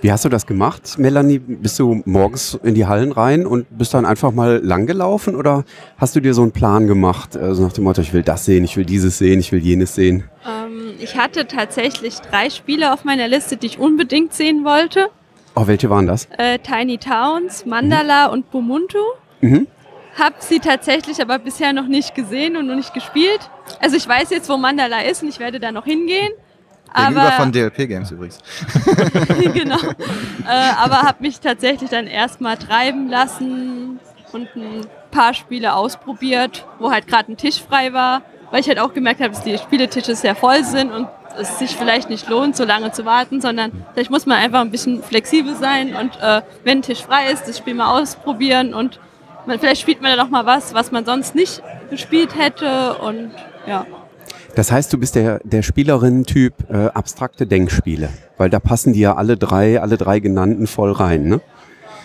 Wie 0.02 0.12
hast 0.12 0.24
du 0.24 0.28
das 0.28 0.46
gemacht, 0.46 0.98
Melanie? 0.98 1.38
Bist 1.38 1.78
du 1.78 2.02
morgens 2.04 2.58
in 2.62 2.74
die 2.74 2.86
Hallen 2.86 3.12
rein 3.12 3.46
und 3.46 3.66
bist 3.78 3.94
dann 3.94 4.04
einfach 4.04 4.32
mal 4.32 4.60
langgelaufen 4.62 5.34
oder 5.34 5.64
hast 5.96 6.14
du 6.14 6.20
dir 6.20 6.34
so 6.34 6.42
einen 6.42 6.52
Plan 6.52 6.86
gemacht, 6.86 7.34
äh, 7.34 7.54
so 7.54 7.62
nach 7.62 7.72
dem 7.72 7.84
Motto, 7.84 8.02
ich 8.02 8.12
will 8.12 8.22
das 8.22 8.44
sehen, 8.44 8.64
ich 8.64 8.76
will 8.76 8.84
dieses 8.84 9.18
sehen, 9.18 9.40
ich 9.40 9.52
will 9.52 9.60
jenes 9.60 9.94
sehen? 9.94 10.24
ähm, 10.46 10.94
ich 10.98 11.16
hatte 11.16 11.46
tatsächlich 11.46 12.20
drei 12.20 12.50
Spiele 12.50 12.92
auf 12.92 13.04
meiner 13.04 13.28
Liste, 13.28 13.56
die 13.56 13.66
ich 13.66 13.78
unbedingt 13.78 14.32
sehen 14.32 14.64
wollte. 14.64 15.08
Oh, 15.54 15.66
welche 15.66 15.88
waren 15.88 16.06
das? 16.06 16.28
Äh, 16.36 16.58
Tiny 16.58 16.98
Towns, 16.98 17.64
Mandala 17.64 18.26
und 18.26 18.50
Bumuntu. 18.50 18.98
Mhm. 19.40 19.66
Hab 20.18 20.42
sie 20.42 20.60
tatsächlich 20.60 21.20
aber 21.20 21.38
bisher 21.38 21.72
noch 21.72 21.88
nicht 21.88 22.14
gesehen 22.14 22.56
und 22.56 22.66
noch 22.66 22.76
nicht 22.76 22.94
gespielt. 22.94 23.50
Also 23.80 23.96
ich 23.96 24.06
weiß 24.08 24.30
jetzt, 24.30 24.48
wo 24.48 24.56
Mandala 24.56 25.00
ist 25.02 25.22
und 25.22 25.28
ich 25.28 25.38
werde 25.38 25.60
da 25.60 25.72
noch 25.72 25.84
hingehen. 25.84 26.32
Gegenüber 26.94 27.22
Aber, 27.22 27.32
von 27.32 27.52
DLP 27.52 27.88
Games 27.88 28.10
übrigens. 28.10 28.38
genau. 29.52 29.76
Äh, 29.76 30.72
aber 30.78 31.02
habe 31.02 31.18
mich 31.20 31.40
tatsächlich 31.40 31.90
dann 31.90 32.06
erstmal 32.06 32.56
treiben 32.56 33.08
lassen 33.08 34.00
und 34.32 34.48
ein 34.56 34.86
paar 35.10 35.34
Spiele 35.34 35.74
ausprobiert, 35.74 36.66
wo 36.78 36.90
halt 36.90 37.06
gerade 37.06 37.32
ein 37.32 37.36
Tisch 37.36 37.60
frei 37.60 37.92
war, 37.92 38.22
weil 38.50 38.60
ich 38.60 38.68
halt 38.68 38.78
auch 38.78 38.94
gemerkt 38.94 39.20
habe, 39.20 39.30
dass 39.30 39.42
die 39.42 39.58
Spieletische 39.58 40.14
sehr 40.14 40.34
voll 40.34 40.64
sind 40.64 40.92
und 40.92 41.08
es 41.38 41.58
sich 41.58 41.76
vielleicht 41.76 42.08
nicht 42.08 42.28
lohnt, 42.28 42.56
so 42.56 42.64
lange 42.64 42.92
zu 42.92 43.04
warten, 43.04 43.40
sondern 43.40 43.72
vielleicht 43.92 44.10
muss 44.10 44.26
man 44.26 44.38
einfach 44.38 44.60
ein 44.60 44.70
bisschen 44.70 45.02
flexibel 45.02 45.54
sein 45.54 45.94
und 45.94 46.16
äh, 46.20 46.42
wenn 46.64 46.78
ein 46.78 46.82
Tisch 46.82 47.02
frei 47.02 47.30
ist, 47.30 47.46
das 47.46 47.58
Spiel 47.58 47.74
mal 47.74 48.00
ausprobieren 48.00 48.74
und 48.74 48.98
man, 49.46 49.58
vielleicht 49.58 49.80
spielt 49.80 50.00
man 50.00 50.10
dann 50.16 50.18
noch 50.18 50.30
mal 50.30 50.46
was, 50.46 50.74
was 50.74 50.90
man 50.92 51.04
sonst 51.04 51.34
nicht 51.34 51.62
gespielt 51.90 52.36
hätte 52.36 52.94
und 52.94 53.30
ja. 53.66 53.86
Das 54.56 54.72
heißt, 54.72 54.92
du 54.92 54.98
bist 54.98 55.14
der, 55.14 55.38
der 55.44 55.62
Spielerinnen-Typ 55.62 56.54
äh, 56.70 56.86
abstrakte 56.94 57.46
Denkspiele, 57.46 58.08
weil 58.38 58.50
da 58.50 58.58
passen 58.58 58.92
die 58.94 59.00
ja 59.00 59.14
alle 59.14 59.36
drei, 59.36 59.80
alle 59.80 59.96
drei 59.98 60.18
genannten 60.18 60.66
voll 60.66 60.92
rein, 60.92 61.28
ne? 61.28 61.40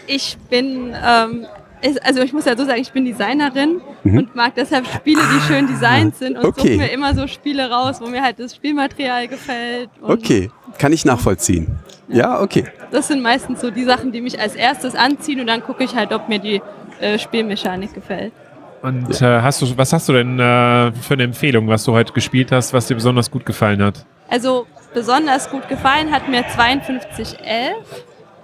Ich 0.05 0.37
bin, 0.49 0.93
ähm, 1.03 1.45
ist- 1.81 2.05
also 2.05 2.21
ich 2.21 2.33
muss 2.33 2.43
ja 2.45 2.57
so 2.57 2.65
sagen, 2.65 2.81
ich 2.81 2.91
bin 2.91 3.05
Designerin 3.05 3.79
Mhm. 4.03 4.17
und 4.17 4.35
mag 4.35 4.53
deshalb 4.55 4.85
Spiele, 4.87 5.21
die 5.33 5.39
schön 5.47 5.65
designt 5.67 6.17
sind 6.17 6.37
und 6.37 6.43
okay. 6.45 6.61
suche 6.73 6.77
mir 6.77 6.91
immer 6.91 7.15
so 7.15 7.25
Spiele 7.27 7.69
raus, 7.69 8.01
wo 8.01 8.07
mir 8.07 8.21
halt 8.21 8.37
das 8.39 8.53
Spielmaterial 8.55 9.27
gefällt. 9.29 9.89
Okay, 10.01 10.49
kann 10.77 10.91
ich 10.91 11.05
nachvollziehen. 11.05 11.79
Ja, 12.09 12.41
okay. 12.41 12.65
Das 12.91 13.07
sind 13.07 13.21
meistens 13.21 13.61
so 13.61 13.71
die 13.71 13.85
Sachen, 13.85 14.11
die 14.11 14.19
mich 14.19 14.37
als 14.39 14.55
erstes 14.55 14.95
anziehen 14.95 15.39
und 15.39 15.47
dann 15.47 15.63
gucke 15.63 15.83
ich 15.85 15.95
halt, 15.95 16.11
ob 16.11 16.27
mir 16.27 16.39
die 16.39 16.61
äh, 16.99 17.17
Spielmechanik 17.17 17.93
gefällt. 17.93 18.33
Und 18.81 19.21
äh, 19.21 19.41
hast 19.41 19.61
du, 19.61 19.77
was 19.77 19.93
hast 19.93 20.09
du 20.09 20.13
denn 20.13 20.39
äh, 20.39 20.91
für 20.93 21.13
eine 21.13 21.23
Empfehlung, 21.23 21.67
was 21.67 21.83
du 21.83 21.93
heute 21.93 22.13
gespielt 22.13 22.51
hast, 22.51 22.73
was 22.73 22.87
dir 22.87 22.95
besonders 22.95 23.29
gut 23.29 23.45
gefallen 23.45 23.83
hat? 23.83 24.05
Also 24.29 24.65
besonders 24.93 25.49
gut 25.49 25.67
gefallen 25.69 26.11
hat 26.11 26.27
mir 26.27 26.43
5211. 26.43 27.75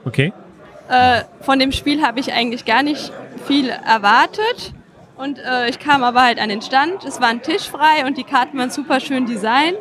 Okay. 0.06 0.34
Äh, 0.90 1.24
von 1.42 1.60
dem 1.60 1.72
Spiel 1.72 2.06
habe 2.06 2.20
ich 2.20 2.32
eigentlich 2.34 2.66
gar 2.66 2.84
nicht 2.84 3.12
viel 3.46 3.70
erwartet. 3.70 4.74
Und 5.18 5.40
äh, 5.40 5.70
ich 5.70 5.80
kam 5.80 6.04
aber 6.04 6.22
halt 6.22 6.40
an 6.40 6.50
den 6.50 6.62
Stand. 6.62 7.04
Es 7.04 7.20
war 7.20 7.30
ein 7.30 7.42
Tisch 7.42 7.68
frei 7.70 8.06
und 8.06 8.18
die 8.18 8.24
Karten 8.24 8.58
waren 8.60 8.70
super 8.70 9.00
schön 9.00 9.26
designt. 9.26 9.80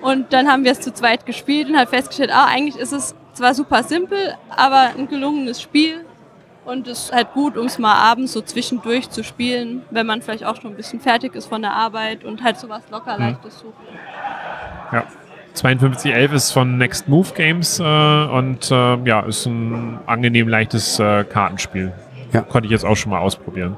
Und 0.00 0.32
dann 0.32 0.48
haben 0.48 0.64
wir 0.64 0.72
es 0.72 0.80
zu 0.80 0.94
zweit 0.94 1.26
gespielt 1.26 1.68
und 1.68 1.76
halt 1.76 1.90
festgestellt, 1.90 2.30
ah, 2.32 2.46
eigentlich 2.46 2.76
ist 2.76 2.92
es 2.92 3.14
zwar 3.34 3.54
super 3.54 3.82
simpel, 3.82 4.34
aber 4.48 4.92
ein 4.96 5.08
gelungenes 5.08 5.60
Spiel. 5.60 6.04
Und 6.70 6.86
es 6.86 7.04
ist 7.06 7.12
halt 7.12 7.32
gut, 7.32 7.56
um 7.56 7.66
es 7.66 7.78
mal 7.78 7.94
abends 7.94 8.32
so 8.32 8.40
zwischendurch 8.42 9.10
zu 9.10 9.24
spielen, 9.24 9.82
wenn 9.90 10.06
man 10.06 10.22
vielleicht 10.22 10.44
auch 10.44 10.54
schon 10.60 10.70
ein 10.70 10.76
bisschen 10.76 11.00
fertig 11.00 11.34
ist 11.34 11.46
von 11.46 11.62
der 11.62 11.72
Arbeit 11.72 12.24
und 12.24 12.44
halt 12.44 12.58
sowas 12.58 12.82
locker 12.90 13.18
leichtes 13.18 13.58
sucht. 13.58 13.74
Ja. 14.92 15.04
5211 15.54 16.32
ist 16.32 16.52
von 16.52 16.78
Next 16.78 17.08
Move 17.08 17.28
Games 17.34 17.80
äh, 17.80 17.82
und 17.82 18.70
äh, 18.70 18.96
ja, 19.04 19.20
ist 19.20 19.46
ein 19.46 19.98
angenehm 20.06 20.46
leichtes 20.46 21.00
äh, 21.00 21.24
Kartenspiel. 21.24 21.92
Ja. 22.32 22.42
Konnte 22.42 22.66
ich 22.66 22.70
jetzt 22.72 22.84
auch 22.84 22.96
schon 22.96 23.10
mal 23.10 23.18
ausprobieren. 23.18 23.76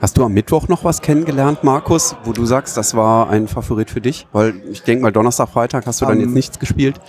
Hast 0.00 0.18
du 0.18 0.24
am 0.24 0.32
Mittwoch 0.32 0.68
noch 0.68 0.84
was 0.84 1.00
kennengelernt, 1.00 1.64
Markus, 1.64 2.14
wo 2.24 2.32
du 2.32 2.44
sagst, 2.44 2.76
das 2.76 2.94
war 2.94 3.30
ein 3.30 3.48
Favorit 3.48 3.90
für 3.90 4.02
dich? 4.02 4.26
Weil 4.32 4.54
ich 4.70 4.82
denke 4.82 5.02
mal, 5.02 5.12
Donnerstag, 5.12 5.48
Freitag 5.48 5.86
hast 5.86 6.00
du 6.02 6.04
dann 6.04 6.16
Am- 6.16 6.20
jetzt 6.20 6.34
nichts 6.34 6.58
gespielt. 6.58 7.00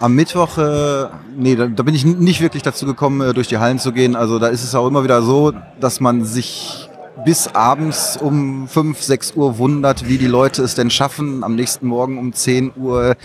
Am 0.00 0.14
Mittwoch, 0.14 0.58
äh, 0.58 1.06
nee, 1.36 1.56
da, 1.56 1.66
da 1.66 1.82
bin 1.82 1.94
ich 1.94 2.04
nicht 2.04 2.40
wirklich 2.40 2.62
dazu 2.62 2.84
gekommen, 2.84 3.20
äh, 3.20 3.32
durch 3.32 3.48
die 3.48 3.58
Hallen 3.58 3.78
zu 3.78 3.92
gehen. 3.92 4.16
Also 4.16 4.38
da 4.38 4.48
ist 4.48 4.64
es 4.64 4.74
auch 4.74 4.86
immer 4.86 5.04
wieder 5.04 5.22
so, 5.22 5.52
dass 5.80 6.00
man 6.00 6.24
sich 6.24 6.88
bis 7.24 7.48
abends 7.54 8.16
um 8.16 8.66
5, 8.68 9.00
6 9.00 9.32
Uhr 9.36 9.58
wundert, 9.58 10.08
wie 10.08 10.18
die 10.18 10.26
Leute 10.26 10.62
es 10.62 10.74
denn 10.74 10.90
schaffen, 10.90 11.44
am 11.44 11.54
nächsten 11.54 11.86
Morgen 11.86 12.18
um 12.18 12.32
10 12.32 12.72
Uhr 12.76 13.16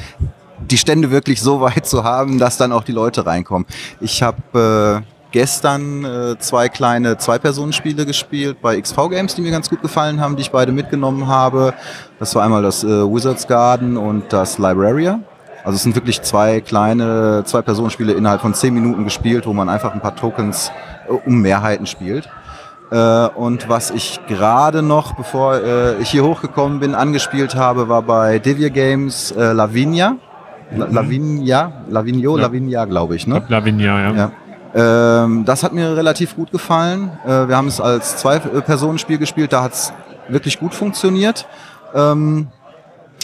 die 0.62 0.78
Stände 0.78 1.12
wirklich 1.12 1.42
so 1.42 1.62
weit 1.62 1.86
zu 1.86 2.04
haben, 2.04 2.38
dass 2.38 2.58
dann 2.58 2.72
auch 2.72 2.84
die 2.84 2.92
Leute 2.92 3.26
reinkommen. 3.26 3.66
Ich 4.00 4.22
habe 4.22 5.02
äh, 5.04 5.06
gestern 5.32 6.06
äh, 6.06 6.38
zwei 6.40 6.70
kleine 6.70 7.18
Zwei-Personen-Spiele 7.18 8.06
gespielt 8.06 8.62
bei 8.62 8.80
XV 8.80 9.10
Games, 9.10 9.36
die 9.36 9.42
mir 9.42 9.52
ganz 9.52 9.70
gut 9.70 9.82
gefallen 9.82 10.20
haben, 10.20 10.36
die 10.36 10.42
ich 10.42 10.52
beide 10.52 10.72
mitgenommen 10.72 11.28
habe. 11.28 11.74
Das 12.20 12.36
war 12.36 12.44
einmal 12.44 12.62
das 12.62 12.84
äh, 12.84 12.88
Wizards 12.88 13.48
Garden 13.48 13.98
und 13.98 14.32
das 14.32 14.58
Libraria. 14.58 15.20
Also 15.64 15.76
es 15.76 15.84
sind 15.84 15.96
wirklich 15.96 16.22
zwei 16.22 16.62
kleine 16.62 17.44
Zwei-Personen-Spiele 17.46 18.14
innerhalb 18.14 18.42
von 18.42 18.54
zehn 18.54 18.74
Minuten 18.74 19.04
gespielt, 19.04 19.46
wo 19.46 19.54
man 19.54 19.70
einfach 19.70 19.94
ein 19.94 20.02
paar 20.02 20.16
Tokens 20.16 20.72
äh, 21.08 21.14
um 21.14 21.42
Mehrheiten 21.42 21.86
spielt. 21.86 22.30
Äh, 22.92 23.28
und 23.28 23.70
was 23.70 23.92
ich 23.92 24.20
gerade 24.28 24.82
noch, 24.82 25.14
bevor 25.14 25.56
äh, 25.56 25.98
ich 26.00 26.10
hier 26.10 26.24
hochgekommen 26.24 26.80
bin, 26.80 26.96
angespielt 26.96 27.56
habe, 27.56 27.88
war 27.90 28.02
bei 28.02 28.40
Devia 28.40 28.70
Games 28.70 29.32
äh, 29.32 29.52
Lavinia. 29.52 30.16
La 30.76 30.86
Lavinia, 30.86 31.72
Lavinio, 31.90 32.38
Ja. 32.38 32.44
Lavinia, 32.44 32.86
glaube 32.86 33.16
ich, 33.16 33.26
ne? 33.26 33.44
Lavinia, 33.48 34.12
ja. 34.12 34.16
Ja. 34.16 35.24
Ähm, 35.24 35.46
das 35.46 35.64
hat 35.64 35.74
mir 35.74 35.98
relativ 35.98 36.36
gut 36.36 36.52
gefallen. 36.52 37.12
Äh, 37.26 37.48
wir 37.48 37.58
haben 37.58 37.68
es 37.68 37.82
als 37.82 38.18
Zwei-Personen-Spiel 38.18 39.18
gespielt, 39.18 39.52
da 39.52 39.64
hat 39.64 39.74
es 39.74 39.94
wirklich 40.28 40.60
gut 40.60 40.76
funktioniert. 40.76 41.48
Ähm, 41.96 42.48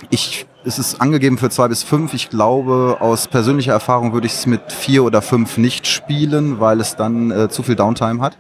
ich, 0.10 0.48
es 0.66 0.80
ist 0.80 1.00
angegeben 1.00 1.38
für 1.38 1.50
zwei 1.50 1.68
bis 1.68 1.84
fünf. 1.84 2.14
Ich 2.14 2.30
glaube, 2.30 2.98
aus 3.00 3.28
persönlicher 3.28 3.74
Erfahrung 3.74 4.14
würde 4.14 4.28
ich 4.28 4.34
es 4.34 4.46
mit 4.46 4.72
vier 4.72 5.04
oder 5.04 5.22
fünf 5.22 5.58
nicht 5.58 5.88
spielen, 5.88 6.60
weil 6.60 6.80
es 6.82 6.96
dann 6.96 7.32
äh, 7.32 7.50
zu 7.50 7.64
viel 7.64 7.76
Downtime 7.76 8.22
hat. 8.22 8.38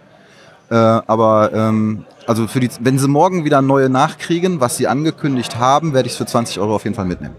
Äh, 0.69 0.75
aber 0.75 1.51
ähm, 1.53 2.05
also 2.25 2.47
für 2.47 2.59
die, 2.59 2.69
wenn 2.79 2.97
sie 2.97 3.07
morgen 3.07 3.45
wieder 3.45 3.61
neue 3.61 3.89
nachkriegen, 3.89 4.59
was 4.59 4.77
sie 4.77 4.87
angekündigt 4.87 5.57
haben, 5.57 5.93
werde 5.93 6.07
ich 6.07 6.13
es 6.13 6.17
für 6.17 6.25
20 6.25 6.59
Euro 6.59 6.75
auf 6.75 6.83
jeden 6.83 6.95
Fall 6.95 7.05
mitnehmen. 7.05 7.35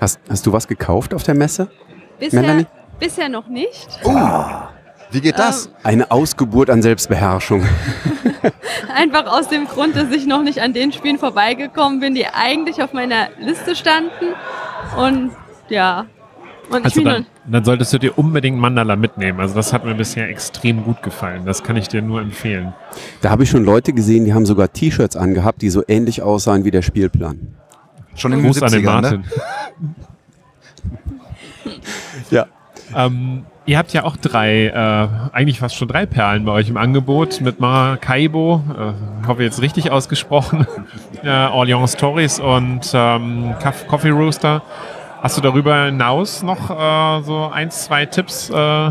Hast, 0.00 0.20
hast 0.28 0.46
du 0.46 0.52
was 0.52 0.68
gekauft 0.68 1.12
auf 1.12 1.24
der 1.24 1.34
Messe? 1.34 1.68
Bisher, 2.18 2.40
Melanie? 2.40 2.66
bisher 3.00 3.28
noch 3.28 3.48
nicht. 3.48 3.88
Wie 5.10 5.20
geht 5.20 5.38
das? 5.38 5.70
Eine 5.82 6.10
Ausgeburt 6.10 6.68
an 6.70 6.82
Selbstbeherrschung. 6.82 7.64
Einfach 8.94 9.26
aus 9.26 9.48
dem 9.48 9.66
Grund, 9.66 9.96
dass 9.96 10.10
ich 10.10 10.26
noch 10.26 10.42
nicht 10.42 10.60
an 10.60 10.72
den 10.72 10.92
Spielen 10.92 11.18
vorbeigekommen 11.18 12.00
bin, 12.00 12.14
die 12.14 12.26
eigentlich 12.26 12.82
auf 12.82 12.92
meiner 12.92 13.28
Liste 13.38 13.76
standen. 13.76 14.34
Und 14.96 15.30
ja. 15.68 16.06
Und 16.68 16.78
ich 16.78 16.84
Also 16.86 17.02
bin 17.02 17.04
dann, 17.04 17.26
dann 17.46 17.64
solltest 17.64 17.92
du 17.92 17.98
dir 17.98 18.18
unbedingt 18.18 18.58
Mandala 18.58 18.96
mitnehmen. 18.96 19.38
Also 19.38 19.54
das 19.54 19.72
hat 19.72 19.84
mir 19.84 19.94
bisher 19.94 20.28
extrem 20.28 20.82
gut 20.82 21.02
gefallen. 21.02 21.44
Das 21.46 21.62
kann 21.62 21.76
ich 21.76 21.86
dir 21.86 22.02
nur 22.02 22.20
empfehlen. 22.20 22.74
Da 23.20 23.30
habe 23.30 23.44
ich 23.44 23.50
schon 23.50 23.64
Leute 23.64 23.92
gesehen, 23.92 24.24
die 24.24 24.34
haben 24.34 24.46
sogar 24.46 24.72
T-Shirts 24.72 25.16
angehabt, 25.16 25.62
die 25.62 25.70
so 25.70 25.84
ähnlich 25.86 26.22
aussahen 26.22 26.64
wie 26.64 26.72
der 26.72 26.82
Spielplan. 26.82 27.54
Schon 28.16 28.32
in 28.32 28.38
den 28.40 28.46
Gruß 28.46 28.62
an 28.62 28.72
den 28.72 28.80
70ern, 28.84 28.84
ne? 28.84 29.00
Martin. 29.02 29.24
Ja. 32.30 32.46
Ähm, 32.94 33.44
ihr 33.64 33.78
habt 33.78 33.92
ja 33.92 34.04
auch 34.04 34.16
drei, 34.16 34.66
äh, 34.66 35.08
eigentlich 35.34 35.58
fast 35.58 35.74
schon 35.76 35.88
drei 35.88 36.06
Perlen 36.06 36.44
bei 36.44 36.52
euch 36.52 36.68
im 36.68 36.76
Angebot 36.76 37.40
mit 37.40 37.58
Maracaibo, 37.60 38.62
äh, 39.22 39.26
hoffe 39.26 39.42
jetzt 39.42 39.60
richtig 39.60 39.90
ausgesprochen, 39.90 40.66
äh, 41.24 41.28
Orleans 41.28 41.92
Stories 41.94 42.38
und 42.40 42.90
ähm, 42.94 43.54
Coff- 43.62 43.86
Coffee 43.88 44.10
Rooster. 44.10 44.62
Hast 45.22 45.36
du 45.36 45.40
darüber 45.40 45.86
hinaus 45.86 46.42
noch 46.42 46.70
äh, 46.70 47.22
so 47.24 47.50
ein, 47.52 47.70
zwei 47.70 48.06
Tipps, 48.06 48.50
äh, 48.50 48.90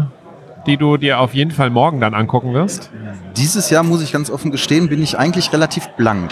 die 0.67 0.75
du 0.77 0.97
dir 0.97 1.19
auf 1.19 1.33
jeden 1.33 1.51
Fall 1.51 1.69
morgen 1.69 2.01
dann 2.01 2.13
angucken 2.13 2.53
wirst? 2.53 2.91
Dieses 3.37 3.69
Jahr, 3.69 3.83
muss 3.83 4.01
ich 4.01 4.11
ganz 4.11 4.29
offen 4.29 4.51
gestehen, 4.51 4.89
bin 4.89 5.01
ich 5.01 5.17
eigentlich 5.17 5.53
relativ 5.53 5.87
blank, 5.89 6.31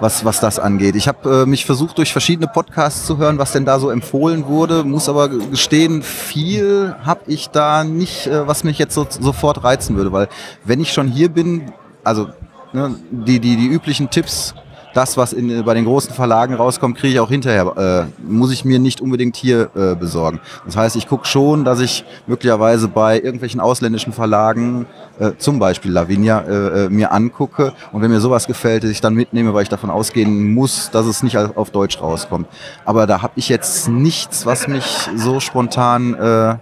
was, 0.00 0.24
was 0.24 0.40
das 0.40 0.58
angeht. 0.58 0.96
Ich 0.96 1.08
habe 1.08 1.42
äh, 1.42 1.46
mich 1.46 1.64
versucht, 1.66 1.98
durch 1.98 2.12
verschiedene 2.12 2.48
Podcasts 2.48 3.06
zu 3.06 3.18
hören, 3.18 3.38
was 3.38 3.52
denn 3.52 3.64
da 3.64 3.78
so 3.78 3.90
empfohlen 3.90 4.46
wurde, 4.46 4.84
muss 4.84 5.08
aber 5.08 5.28
gestehen, 5.28 6.02
viel 6.02 6.94
habe 7.04 7.20
ich 7.26 7.48
da 7.48 7.84
nicht, 7.84 8.26
äh, 8.26 8.46
was 8.46 8.64
mich 8.64 8.78
jetzt 8.78 8.94
so, 8.94 9.06
sofort 9.08 9.62
reizen 9.62 9.96
würde, 9.96 10.12
weil 10.12 10.28
wenn 10.64 10.80
ich 10.80 10.92
schon 10.92 11.08
hier 11.08 11.28
bin, 11.28 11.72
also 12.02 12.28
ne, 12.72 12.94
die, 13.10 13.40
die, 13.40 13.56
die 13.56 13.68
üblichen 13.68 14.10
Tipps, 14.10 14.54
das, 14.94 15.16
was 15.16 15.32
in, 15.32 15.64
bei 15.64 15.74
den 15.74 15.84
großen 15.84 16.12
Verlagen 16.12 16.54
rauskommt, 16.54 16.98
kriege 16.98 17.14
ich 17.14 17.20
auch 17.20 17.28
hinterher, 17.28 18.08
äh, 18.08 18.22
muss 18.22 18.52
ich 18.52 18.64
mir 18.64 18.78
nicht 18.78 19.00
unbedingt 19.00 19.36
hier 19.36 19.70
äh, 19.74 19.94
besorgen. 19.94 20.40
Das 20.66 20.76
heißt, 20.76 20.96
ich 20.96 21.06
gucke 21.06 21.26
schon, 21.26 21.64
dass 21.64 21.80
ich 21.80 22.04
möglicherweise 22.26 22.88
bei 22.88 23.20
irgendwelchen 23.20 23.60
ausländischen 23.60 24.12
Verlagen, 24.12 24.86
äh, 25.18 25.32
zum 25.38 25.58
Beispiel 25.58 25.92
Lavinia, 25.92 26.40
äh, 26.40 26.86
äh, 26.86 26.88
mir 26.88 27.12
angucke 27.12 27.72
und 27.92 28.02
wenn 28.02 28.10
mir 28.10 28.20
sowas 28.20 28.46
gefällt, 28.46 28.84
dass 28.84 28.90
ich 28.90 29.00
dann 29.00 29.14
mitnehme, 29.14 29.54
weil 29.54 29.62
ich 29.62 29.68
davon 29.68 29.90
ausgehen 29.90 30.52
muss, 30.52 30.90
dass 30.90 31.06
es 31.06 31.22
nicht 31.22 31.36
auf 31.36 31.70
auf 31.70 31.70
Deutsch 31.70 32.00
rauskommt. 32.00 32.48
Aber 32.84 33.06
da 33.06 33.22
habe 33.22 33.34
ich 33.36 33.48
jetzt 33.48 33.88
nichts, 33.88 34.46
was 34.46 34.66
mich 34.66 35.08
so 35.14 35.40
spontan 35.40 36.14
äh, 36.14 36.56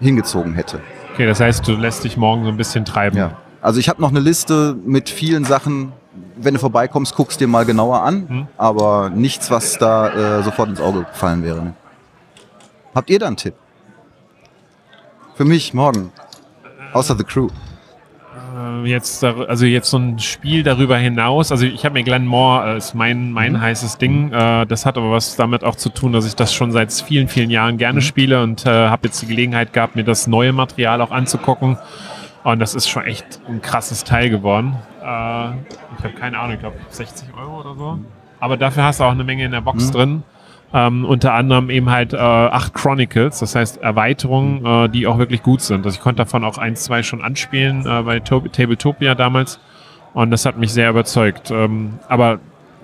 hingezogen 0.00 0.54
hätte. 0.54 0.80
Okay, 1.12 1.26
das 1.26 1.40
heißt, 1.40 1.66
du 1.68 1.72
lässt 1.72 2.04
dich 2.04 2.16
morgen 2.16 2.44
so 2.44 2.48
ein 2.48 2.56
bisschen 2.56 2.84
treiben. 2.84 3.16
Ja. 3.16 3.36
Also 3.60 3.80
ich 3.80 3.88
habe 3.88 4.00
noch 4.02 4.10
eine 4.10 4.20
Liste 4.20 4.76
mit 4.84 5.08
vielen 5.08 5.44
Sachen. 5.44 5.92
Wenn 6.36 6.54
du 6.54 6.60
vorbeikommst, 6.60 7.14
guckst 7.14 7.40
dir 7.40 7.48
mal 7.48 7.64
genauer 7.64 8.02
an. 8.02 8.26
Mhm. 8.28 8.46
Aber 8.56 9.10
nichts, 9.10 9.50
was 9.50 9.78
da 9.78 10.38
äh, 10.38 10.42
sofort 10.42 10.68
ins 10.68 10.80
Auge 10.80 11.04
gefallen 11.04 11.42
wäre. 11.42 11.62
Ne? 11.62 11.74
Habt 12.94 13.10
ihr 13.10 13.18
da 13.18 13.26
einen 13.26 13.36
Tipp? 13.36 13.54
Für 15.34 15.44
mich 15.44 15.74
morgen. 15.74 16.12
Außer 16.92 17.16
The 17.16 17.24
Crew. 17.24 17.48
Äh, 18.56 18.86
jetzt, 18.86 19.24
also 19.24 19.66
jetzt 19.66 19.90
so 19.90 19.98
ein 19.98 20.18
Spiel 20.18 20.62
darüber 20.62 20.96
hinaus. 20.96 21.50
Also 21.50 21.66
ich 21.66 21.84
habe 21.84 21.94
mir 21.94 22.04
Glenmore 22.04 22.74
äh, 22.74 22.76
ist 22.76 22.94
mein, 22.94 23.32
mein 23.32 23.60
heißes 23.60 23.98
Ding. 23.98 24.32
Äh, 24.32 24.66
das 24.66 24.86
hat 24.86 24.96
aber 24.96 25.10
was 25.10 25.36
damit 25.36 25.64
auch 25.64 25.74
zu 25.74 25.88
tun, 25.88 26.12
dass 26.12 26.26
ich 26.26 26.36
das 26.36 26.54
schon 26.54 26.72
seit 26.72 26.92
vielen, 26.92 27.28
vielen 27.28 27.50
Jahren 27.50 27.78
gerne 27.78 28.00
spiele 28.00 28.42
und 28.42 28.64
äh, 28.66 28.70
habe 28.70 29.08
jetzt 29.08 29.22
die 29.22 29.26
Gelegenheit 29.26 29.72
gehabt, 29.72 29.96
mir 29.96 30.04
das 30.04 30.26
neue 30.26 30.52
Material 30.52 31.00
auch 31.00 31.10
anzugucken. 31.10 31.78
Und 32.44 32.58
das 32.58 32.74
ist 32.74 32.88
schon 32.88 33.04
echt 33.04 33.40
ein 33.48 33.62
krasses 33.62 34.04
Teil 34.04 34.30
geworden. 34.30 34.76
Äh, 35.04 35.50
ich 35.98 36.04
habe 36.04 36.14
keine 36.18 36.38
Ahnung, 36.38 36.54
ich 36.54 36.60
glaube 36.60 36.76
60 36.88 37.28
Euro 37.38 37.60
oder 37.60 37.74
so. 37.76 37.98
Aber 38.40 38.56
dafür 38.56 38.84
hast 38.84 39.00
du 39.00 39.04
auch 39.04 39.12
eine 39.12 39.24
Menge 39.24 39.44
in 39.44 39.50
der 39.52 39.60
Box 39.60 39.90
drin. 39.90 40.22
Ähm, 40.72 41.04
unter 41.04 41.34
anderem 41.34 41.70
eben 41.70 41.88
halt 41.88 42.12
äh, 42.14 42.16
acht 42.16 42.74
Chronicles, 42.74 43.38
das 43.38 43.54
heißt 43.54 43.76
Erweiterungen, 43.80 44.64
äh, 44.66 44.88
die 44.88 45.06
auch 45.06 45.18
wirklich 45.18 45.42
gut 45.42 45.60
sind. 45.60 45.84
Also 45.86 45.96
ich 45.96 46.02
konnte 46.02 46.22
davon 46.24 46.42
auch 46.44 46.58
eins, 46.58 46.82
zwei 46.84 47.02
schon 47.04 47.22
anspielen 47.22 47.86
äh, 47.86 48.02
bei 48.02 48.18
to 48.18 48.40
Tabletopia 48.40 49.14
damals 49.14 49.60
und 50.14 50.32
das 50.32 50.44
hat 50.46 50.58
mich 50.58 50.72
sehr 50.72 50.90
überzeugt. 50.90 51.52
Ähm, 51.52 52.00
aber 52.08 52.40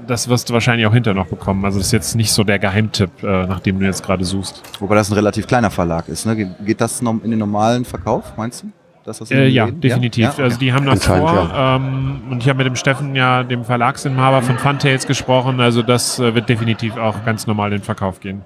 das 0.07 0.29
wirst 0.29 0.49
du 0.49 0.55
wahrscheinlich 0.55 0.87
auch 0.87 0.95
hinterher 0.95 1.21
noch 1.21 1.29
bekommen. 1.29 1.65
Also 1.65 1.79
das 1.79 1.87
ist 1.89 1.93
jetzt 1.93 2.15
nicht 2.15 2.31
so 2.33 2.45
der 2.45 2.59
Geheimtipp, 2.61 3.23
äh, 3.25 3.47
nach 3.47 3.59
dem 3.61 3.81
du 3.81 3.87
jetzt 3.87 4.05
gerade 4.05 4.25
suchst. 4.25 4.63
Wobei 4.81 4.95
das 4.95 5.11
ein 5.11 5.15
relativ 5.15 5.49
kleiner 5.49 5.71
Verlag 5.71 6.07
ist. 6.09 6.27
Ne? 6.27 6.37
Ge- 6.37 6.49
Geht 6.65 6.81
das 6.81 7.01
in 7.01 7.21
den 7.31 7.39
normalen 7.41 7.85
Verkauf, 7.85 8.33
meinst 8.37 8.63
du? 8.63 8.69
Dass 9.11 9.19
das 9.19 9.31
in 9.33 9.39
Äh, 9.39 9.47
ja, 9.49 9.65
Läden- 9.65 9.81
definitiv. 9.81 10.23
Ja? 10.25 10.35
Ja? 10.39 10.45
Also 10.45 10.59
die 10.59 10.73
haben 10.73 10.87
das 10.87 11.01
Anscheinend, 11.09 11.29
vor. 11.29 11.51
Ähm, 11.53 12.21
und 12.31 12.43
ich 12.43 12.49
habe 12.49 12.59
mit 12.59 12.67
dem 12.69 12.77
Steffen 12.77 13.17
ja, 13.17 13.43
dem 13.43 13.65
Verlagsinhaber 13.65 14.41
von 14.43 14.57
Funtails 14.57 15.05
gesprochen. 15.09 15.61
Also 15.61 15.83
das 15.83 16.21
äh, 16.21 16.33
wird 16.35 16.49
definitiv 16.49 16.97
auch 16.97 17.25
ganz 17.25 17.49
normal 17.49 17.73
in 17.73 17.79
den 17.79 17.85
Verkauf 17.85 18.21
gehen. 18.21 18.43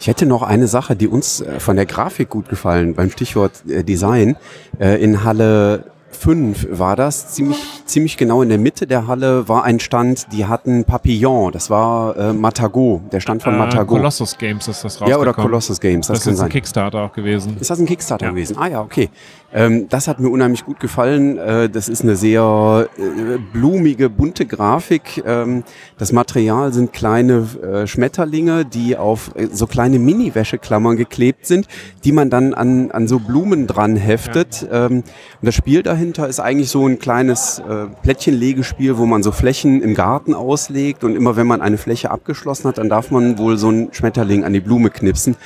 Ich 0.00 0.08
hätte 0.08 0.26
noch 0.26 0.42
eine 0.42 0.66
Sache, 0.66 0.96
die 0.96 1.06
uns 1.06 1.42
äh, 1.42 1.60
von 1.60 1.76
der 1.76 1.86
Grafik 1.86 2.28
gut 2.28 2.48
gefallen, 2.48 2.94
beim 2.94 3.10
Stichwort 3.10 3.52
äh, 3.68 3.84
Design. 3.84 4.34
Äh, 4.80 5.00
In 5.00 5.22
Halle 5.22 5.84
5 6.12 6.66
war 6.72 6.96
das, 6.96 7.28
ziemlich, 7.34 7.58
ziemlich 7.86 8.16
genau 8.16 8.42
in 8.42 8.48
der 8.48 8.58
Mitte 8.58 8.86
der 8.88 9.06
Halle 9.06 9.48
war 9.48 9.62
ein 9.64 9.78
Stand, 9.78 10.26
die 10.32 10.44
hatten 10.44 10.84
Papillon, 10.84 11.52
das 11.52 11.70
war 11.70 12.16
äh, 12.16 12.32
Matago, 12.32 13.00
der 13.12 13.20
Stand 13.20 13.42
von 13.44 13.54
Äh, 13.54 13.58
Matago. 13.58 13.94
Colossus 13.94 14.36
Games 14.36 14.66
ist 14.66 14.82
das 14.84 14.98
ja, 14.98 15.06
oder 15.06 15.16
rausgekommen. 15.18 15.50
Colossus 15.50 15.80
Games, 15.80 16.08
das, 16.08 16.18
Das, 16.18 16.24
kann 16.24 16.34
ist 16.34 16.40
ein 16.40 16.42
sein. 16.44 16.50
Kickstarter 16.50 16.98
auch 17.02 17.12
gewesen. 17.12 17.56
Ist 17.60 17.70
das 17.70 17.78
ein 17.78 17.86
Kickstarter 17.86 18.24
Ja. 18.26 18.30
gewesen? 18.32 18.56
Ah 18.58 18.66
ja, 18.66 18.80
okay. 18.80 19.08
Ähm, 19.52 19.88
das 19.88 20.06
hat 20.06 20.20
mir 20.20 20.28
unheimlich 20.28 20.64
gut 20.64 20.78
gefallen. 20.78 21.36
Äh, 21.38 21.68
das 21.68 21.88
ist 21.88 22.02
eine 22.02 22.14
sehr 22.16 22.88
äh, 22.96 23.38
blumige, 23.52 24.08
bunte 24.08 24.46
Grafik. 24.46 25.22
Ähm, 25.26 25.64
das 25.98 26.12
Material 26.12 26.72
sind 26.72 26.92
kleine 26.92 27.46
äh, 27.62 27.86
Schmetterlinge, 27.86 28.64
die 28.64 28.96
auf 28.96 29.32
äh, 29.34 29.48
so 29.52 29.66
kleine 29.66 29.98
Mini-Wäscheklammern 29.98 30.96
geklebt 30.96 31.46
sind, 31.46 31.66
die 32.04 32.12
man 32.12 32.30
dann 32.30 32.54
an, 32.54 32.90
an 32.92 33.08
so 33.08 33.18
Blumen 33.18 33.66
dran 33.66 33.96
heftet. 33.96 34.68
Ähm, 34.70 34.98
und 34.98 35.04
das 35.42 35.54
Spiel 35.54 35.82
dahinter 35.82 36.28
ist 36.28 36.38
eigentlich 36.38 36.70
so 36.70 36.86
ein 36.86 36.98
kleines 36.98 37.58
äh, 37.58 37.86
Plättchenlegespiel, 38.02 38.98
wo 38.98 39.06
man 39.06 39.22
so 39.22 39.32
Flächen 39.32 39.82
im 39.82 39.94
Garten 39.94 40.34
auslegt 40.34 41.02
und 41.02 41.16
immer 41.16 41.36
wenn 41.36 41.46
man 41.46 41.60
eine 41.60 41.78
Fläche 41.78 42.10
abgeschlossen 42.10 42.68
hat, 42.68 42.78
dann 42.78 42.88
darf 42.88 43.10
man 43.10 43.38
wohl 43.38 43.56
so 43.56 43.68
einen 43.68 43.92
Schmetterling 43.92 44.44
an 44.44 44.52
die 44.52 44.60
Blume 44.60 44.90
knipsen 44.90 45.36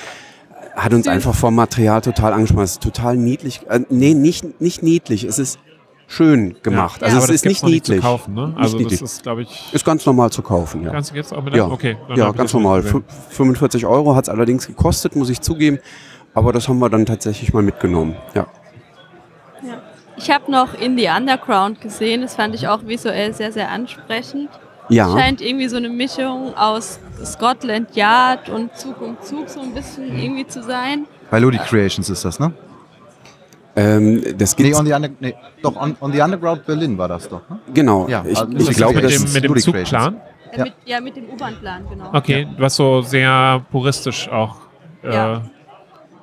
hat 0.76 0.92
uns 0.92 1.06
einfach 1.08 1.34
vom 1.34 1.54
Material 1.54 2.00
total 2.00 2.32
angesprochen. 2.32 2.64
Es 2.64 2.72
ist 2.72 2.82
total 2.82 3.16
niedlich. 3.16 3.60
Äh, 3.68 3.80
nee, 3.90 4.14
nicht, 4.14 4.60
nicht 4.60 4.82
niedlich. 4.82 5.24
Es 5.24 5.38
ist 5.38 5.58
schön 6.06 6.56
gemacht. 6.62 7.00
Ja, 7.00 7.06
also 7.06 7.16
aber 7.18 7.24
es 7.24 7.28
das 7.28 7.34
ist 7.36 7.44
nicht 7.46 7.64
niedlich. 7.64 8.00
zu 8.00 8.06
kaufen, 8.06 8.34
ne? 8.34 8.54
Also 8.56 8.76
niedlich. 8.76 9.00
das 9.00 9.12
ist, 9.14 9.22
glaube 9.22 9.42
ich, 9.42 9.72
Ist 9.72 9.84
ganz 9.84 10.04
normal 10.04 10.30
zu 10.30 10.42
kaufen, 10.42 10.82
ja. 10.84 10.90
kannst 10.90 11.12
du 11.12 11.14
jetzt 11.16 11.32
auch 11.32 11.42
mit 11.42 11.54
Ja, 11.54 11.66
Okay, 11.66 11.96
ja 12.14 12.26
ganz 12.32 12.52
nicht 12.52 12.62
normal. 12.62 12.82
gesehen. 12.82 13.04
Fü- 13.30 13.34
45 13.34 13.86
Euro 13.86 14.14
hat 14.14 14.24
es 14.24 14.28
allerdings 14.28 14.66
gekostet, 14.66 15.16
muss 15.16 15.30
ich 15.30 15.40
zugeben. 15.40 15.78
Aber 16.34 16.52
das 16.52 16.68
haben 16.68 16.78
wir 16.80 16.90
dann 16.90 17.06
tatsächlich 17.06 17.52
mal 17.52 17.62
mitgenommen. 17.62 18.16
Ja. 18.34 18.46
Ich 20.16 20.30
habe 20.30 20.50
noch 20.50 20.74
In 20.74 20.96
the 20.98 21.08
Underground 21.08 21.80
gesehen, 21.80 22.22
das 22.22 22.34
fand 22.34 22.54
ich 22.54 22.68
auch 22.68 22.84
visuell 22.86 23.32
sehr, 23.34 23.50
sehr 23.52 23.70
ansprechend. 23.70 24.48
Ja, 24.88 25.10
Scheint 25.10 25.40
irgendwie 25.40 25.68
so 25.68 25.76
eine 25.76 25.88
Mischung 25.88 26.54
aus 26.56 26.98
Scotland 27.24 27.94
Yard 27.96 28.48
und 28.50 28.76
Zug 28.76 29.00
um 29.00 29.16
Zug 29.22 29.48
so 29.48 29.60
ein 29.60 29.72
bisschen 29.72 30.16
irgendwie 30.18 30.46
zu 30.46 30.62
sein. 30.62 31.06
Bei 31.30 31.38
Ludi 31.38 31.58
Creations 31.58 32.08
ist 32.10 32.24
das, 32.24 32.38
ne? 32.38 32.52
ähm, 33.76 34.22
das 34.38 34.56
Nee, 34.56 34.64
gibt's, 34.64 34.78
on 34.78 34.86
the, 34.86 34.92
under, 34.92 35.08
nee, 35.20 35.34
doch, 35.62 35.74
on, 35.76 35.96
on 36.00 36.12
the 36.12 36.20
Underground 36.20 36.64
Berlin 36.66 36.96
war 36.98 37.08
das 37.08 37.28
doch. 37.28 37.40
Ne? 37.48 37.58
genau. 37.72 38.06
Ja, 38.08 38.24
ich, 38.26 38.38
also 38.38 38.70
ich 38.70 38.76
glaube, 38.76 38.94
mit 38.94 39.04
das 39.04 39.24
dem, 39.24 39.32
mit 39.32 39.44
dem 39.44 39.56
Zugplan. 39.56 40.14
Äh, 40.52 40.56
Ja. 40.56 40.64
Mit, 40.64 40.72
ja, 40.84 41.00
mit 41.00 41.16
dem 41.16 41.24
U-Bahn-Plan, 41.30 41.82
genau. 41.90 42.10
Okay, 42.12 42.46
was 42.58 42.76
so 42.76 43.00
sehr 43.02 43.64
puristisch 43.72 44.28
auch. 44.28 44.56
Äh, 45.02 45.12
Ja. 45.12 45.42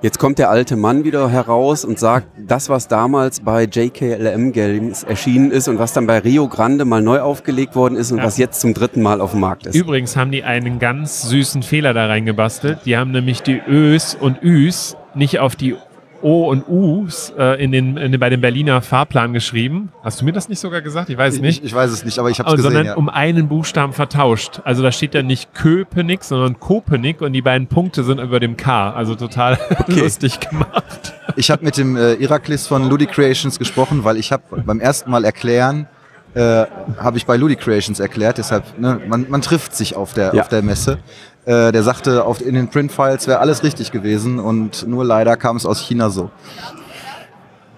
Jetzt 0.01 0.17
kommt 0.17 0.39
der 0.39 0.49
alte 0.49 0.75
Mann 0.77 1.03
wieder 1.03 1.29
heraus 1.29 1.85
und 1.85 1.99
sagt, 1.99 2.25
das, 2.47 2.69
was 2.69 2.87
damals 2.87 3.39
bei 3.41 3.65
JKLM 3.65 4.51
Games 4.51 5.03
erschienen 5.03 5.51
ist 5.51 5.67
und 5.67 5.77
was 5.77 5.93
dann 5.93 6.07
bei 6.07 6.17
Rio 6.17 6.47
Grande 6.47 6.85
mal 6.85 7.03
neu 7.03 7.19
aufgelegt 7.19 7.75
worden 7.75 7.95
ist 7.95 8.11
und 8.11 8.17
Ja. 8.17 8.23
was 8.23 8.39
jetzt 8.39 8.61
zum 8.61 8.73
dritten 8.73 9.03
Mal 9.03 9.21
auf 9.21 9.31
dem 9.31 9.41
Markt 9.41 9.67
ist. 9.67 9.75
Übrigens 9.75 10.17
haben 10.17 10.31
die 10.31 10.43
einen 10.43 10.79
ganz 10.79 11.29
süßen 11.29 11.61
Fehler 11.61 11.93
da 11.93 12.07
reingebastelt. 12.07 12.79
Die 12.85 12.97
haben 12.97 13.11
nämlich 13.11 13.43
die 13.43 13.61
Ös 13.67 14.15
und 14.19 14.41
Üs 14.41 14.97
nicht 15.13 15.37
auf 15.37 15.55
die 15.55 15.75
O 16.23 16.49
und 16.49 16.67
Us 16.67 17.33
äh, 17.37 17.63
in 17.63 17.71
den, 17.71 17.97
in 17.97 18.11
den, 18.11 18.19
bei 18.19 18.29
dem 18.29 18.41
Berliner 18.41 18.81
Fahrplan 18.81 19.33
geschrieben. 19.33 19.91
Hast 20.03 20.21
du 20.21 20.25
mir 20.25 20.31
das 20.31 20.49
nicht 20.49 20.59
sogar 20.59 20.81
gesagt? 20.81 21.09
Ich 21.09 21.17
weiß 21.17 21.35
es 21.35 21.41
nicht. 21.41 21.59
Ich, 21.59 21.65
ich 21.65 21.73
weiß 21.75 21.91
es 21.91 22.05
nicht, 22.05 22.19
aber 22.19 22.29
ich 22.29 22.39
habe 22.39 22.49
es 22.49 22.55
gesehen. 22.55 22.71
sondern 22.71 22.85
Ja. 22.85 22.93
um 22.95 23.09
einen 23.09 23.47
Buchstaben 23.47 23.93
vertauscht. 23.93 24.61
Also 24.63 24.83
da 24.83 24.91
steht 24.91 25.13
ja 25.13 25.23
nicht 25.23 25.53
Köpenick, 25.53 26.23
sondern 26.23 26.59
Kopenik 26.59 27.21
und 27.21 27.33
die 27.33 27.41
beiden 27.41 27.67
Punkte 27.67 28.03
sind 28.03 28.19
über 28.19 28.39
dem 28.39 28.57
K. 28.57 28.91
Also 28.91 29.15
total 29.15 29.57
lustig 29.87 30.39
gemacht. 30.39 31.13
Ich 31.35 31.49
habe 31.51 31.63
mit 31.63 31.77
dem 31.77 31.95
äh, 31.95 32.13
Iraklis 32.13 32.67
von 32.67 32.89
Ludi 32.89 33.05
Creations 33.05 33.57
gesprochen, 33.59 34.03
weil 34.03 34.17
ich 34.17 34.31
habe 34.31 34.43
beim 34.65 34.79
ersten 34.79 35.09
Mal 35.11 35.23
erklären, 35.25 35.87
äh, 36.33 36.65
habe 36.97 37.17
ich 37.17 37.25
bei 37.25 37.35
Ludi 37.35 37.55
Creations 37.57 37.99
erklärt, 37.99 38.37
deshalb, 38.37 38.63
ne, 38.79 39.01
man, 39.07 39.25
man 39.29 39.41
trifft 39.41 39.75
sich 39.75 39.95
auf 39.97 40.13
der, 40.13 40.33
Ja. 40.33 40.41
auf 40.43 40.47
der 40.47 40.61
Messe. 40.61 40.99
Äh, 41.45 41.71
der 41.71 41.83
sagte, 41.83 42.23
auf, 42.23 42.45
in 42.45 42.53
den 42.53 42.69
Printfiles 42.69 43.27
wäre 43.27 43.39
alles 43.39 43.63
richtig 43.63 43.91
gewesen 43.91 44.39
und 44.39 44.87
nur 44.87 45.03
leider 45.03 45.37
kam 45.37 45.55
es 45.55 45.65
aus 45.65 45.79
China 45.79 46.09
so. 46.09 46.29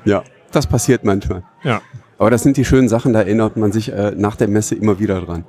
Ja, 0.04 0.23
das 0.52 0.67
passiert 0.67 1.06
manchmal. 1.06 1.43
Ja. 1.63 1.82
Aber 2.17 2.30
das 2.30 2.43
sind 2.43 2.58
die 2.58 2.65
schönen 2.65 2.89
Sachen, 2.89 3.13
da 3.13 3.19
erinnert 3.19 3.56
man 3.56 3.71
sich 3.71 3.91
äh, 3.91 4.12
nach 4.15 4.36
der 4.36 4.47
Messe 4.47 4.76
immer 4.76 4.99
wieder 4.99 5.21
dran. 5.21 5.45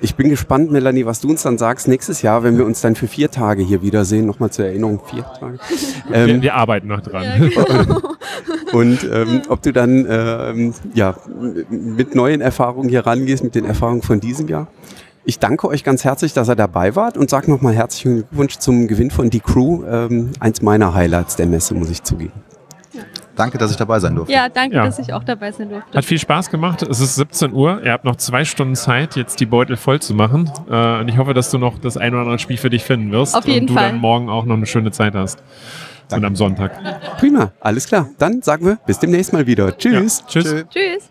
Ich 0.00 0.16
bin 0.16 0.28
gespannt, 0.28 0.70
Melanie, 0.70 1.06
was 1.06 1.20
du 1.20 1.30
uns 1.30 1.42
dann 1.42 1.56
sagst 1.56 1.88
nächstes 1.88 2.20
Jahr, 2.20 2.42
wenn 2.42 2.58
wir 2.58 2.66
uns 2.66 2.80
dann 2.80 2.94
für 2.94 3.06
vier 3.06 3.30
Tage 3.30 3.62
hier 3.62 3.80
wiedersehen. 3.80 4.26
Nochmal 4.26 4.50
zur 4.50 4.66
Erinnerung, 4.66 5.00
vier 5.06 5.24
Tage. 5.38 5.58
Wir, 6.08 6.16
Ähm, 6.16 6.42
wir 6.42 6.54
arbeiten 6.54 6.88
noch 6.88 7.00
dran. 7.00 7.22
Ja, 7.24 7.64
genau. 7.64 8.00
und 8.72 9.04
ähm, 9.10 9.42
ob 9.48 9.62
du 9.62 9.72
dann 9.72 10.06
ähm, 10.08 10.74
ja, 10.92 11.14
mit 11.70 12.14
neuen 12.14 12.40
Erfahrungen 12.40 12.88
hier 12.88 13.06
rangehst, 13.06 13.44
mit 13.44 13.54
den 13.54 13.64
Erfahrungen 13.64 14.02
von 14.02 14.20
diesem 14.20 14.48
Jahr. 14.48 14.66
Ich 15.26 15.38
danke 15.38 15.68
euch 15.68 15.84
ganz 15.84 16.04
herzlich, 16.04 16.34
dass 16.34 16.48
ihr 16.50 16.54
dabei 16.56 16.94
wart 16.96 17.16
und 17.16 17.30
sage 17.30 17.50
nochmal 17.50 17.74
herzlichen 17.74 18.16
Glückwunsch 18.16 18.58
zum 18.58 18.86
Gewinn 18.88 19.10
von 19.10 19.30
Die 19.30 19.40
Crew. 19.40 19.82
Ähm, 19.84 20.32
eins 20.38 20.60
meiner 20.60 20.94
Highlights 20.94 21.36
der 21.36 21.46
Messe, 21.46 21.74
muss 21.74 21.88
ich 21.90 22.02
zugeben. 22.02 22.32
Danke, 23.34 23.58
dass 23.58 23.70
ich 23.72 23.76
dabei 23.76 23.98
sein 23.98 24.14
durfte. 24.14 24.32
Ja, 24.32 24.48
danke, 24.48 24.76
Ja. 24.76 24.84
dass 24.84 24.98
ich 25.00 25.12
auch 25.12 25.24
dabei 25.24 25.50
sein 25.50 25.68
durfte. 25.70 25.96
Hat 25.96 26.04
viel 26.04 26.18
Spaß 26.20 26.50
gemacht. 26.50 26.82
Es 26.82 27.00
ist 27.00 27.16
17 27.16 27.52
Uhr. 27.52 27.82
Ihr 27.82 27.90
habt 27.92 28.04
noch 28.04 28.16
zwei 28.16 28.44
Stunden 28.44 28.76
Zeit, 28.76 29.16
jetzt 29.16 29.40
die 29.40 29.46
Beutel 29.46 29.76
voll 29.76 29.98
zu 30.00 30.14
machen. 30.14 30.50
Äh, 30.70 31.00
und 31.00 31.08
ich 31.08 31.16
hoffe, 31.18 31.34
dass 31.34 31.50
du 31.50 31.58
noch 31.58 31.78
das 31.78 31.96
ein 31.96 32.12
oder 32.12 32.22
andere 32.22 32.38
Spiel 32.38 32.58
für 32.58 32.70
dich 32.70 32.84
finden 32.84 33.10
wirst. 33.10 33.34
Auf 33.34 33.46
jeden 33.46 33.62
und 33.62 33.70
du 33.70 33.74
Fall. 33.74 33.90
dann 33.90 33.98
morgen 34.00 34.28
auch 34.28 34.44
noch 34.44 34.56
eine 34.56 34.66
schöne 34.66 34.92
Zeit 34.92 35.14
hast. 35.14 35.42
Und 36.12 36.24
am 36.24 36.36
Sonntag. 36.36 36.72
Prima, 37.18 37.50
alles 37.60 37.88
klar. 37.88 38.08
Dann 38.18 38.42
sagen 38.42 38.66
wir 38.66 38.76
bis 38.86 38.98
demnächst 39.00 39.32
mal 39.32 39.46
wieder. 39.46 39.76
Tschüss. 39.76 40.20
Ja. 40.20 40.26
Tschüss. 40.28 40.44
Tschö. 40.44 40.64
Tschüss. 40.70 41.10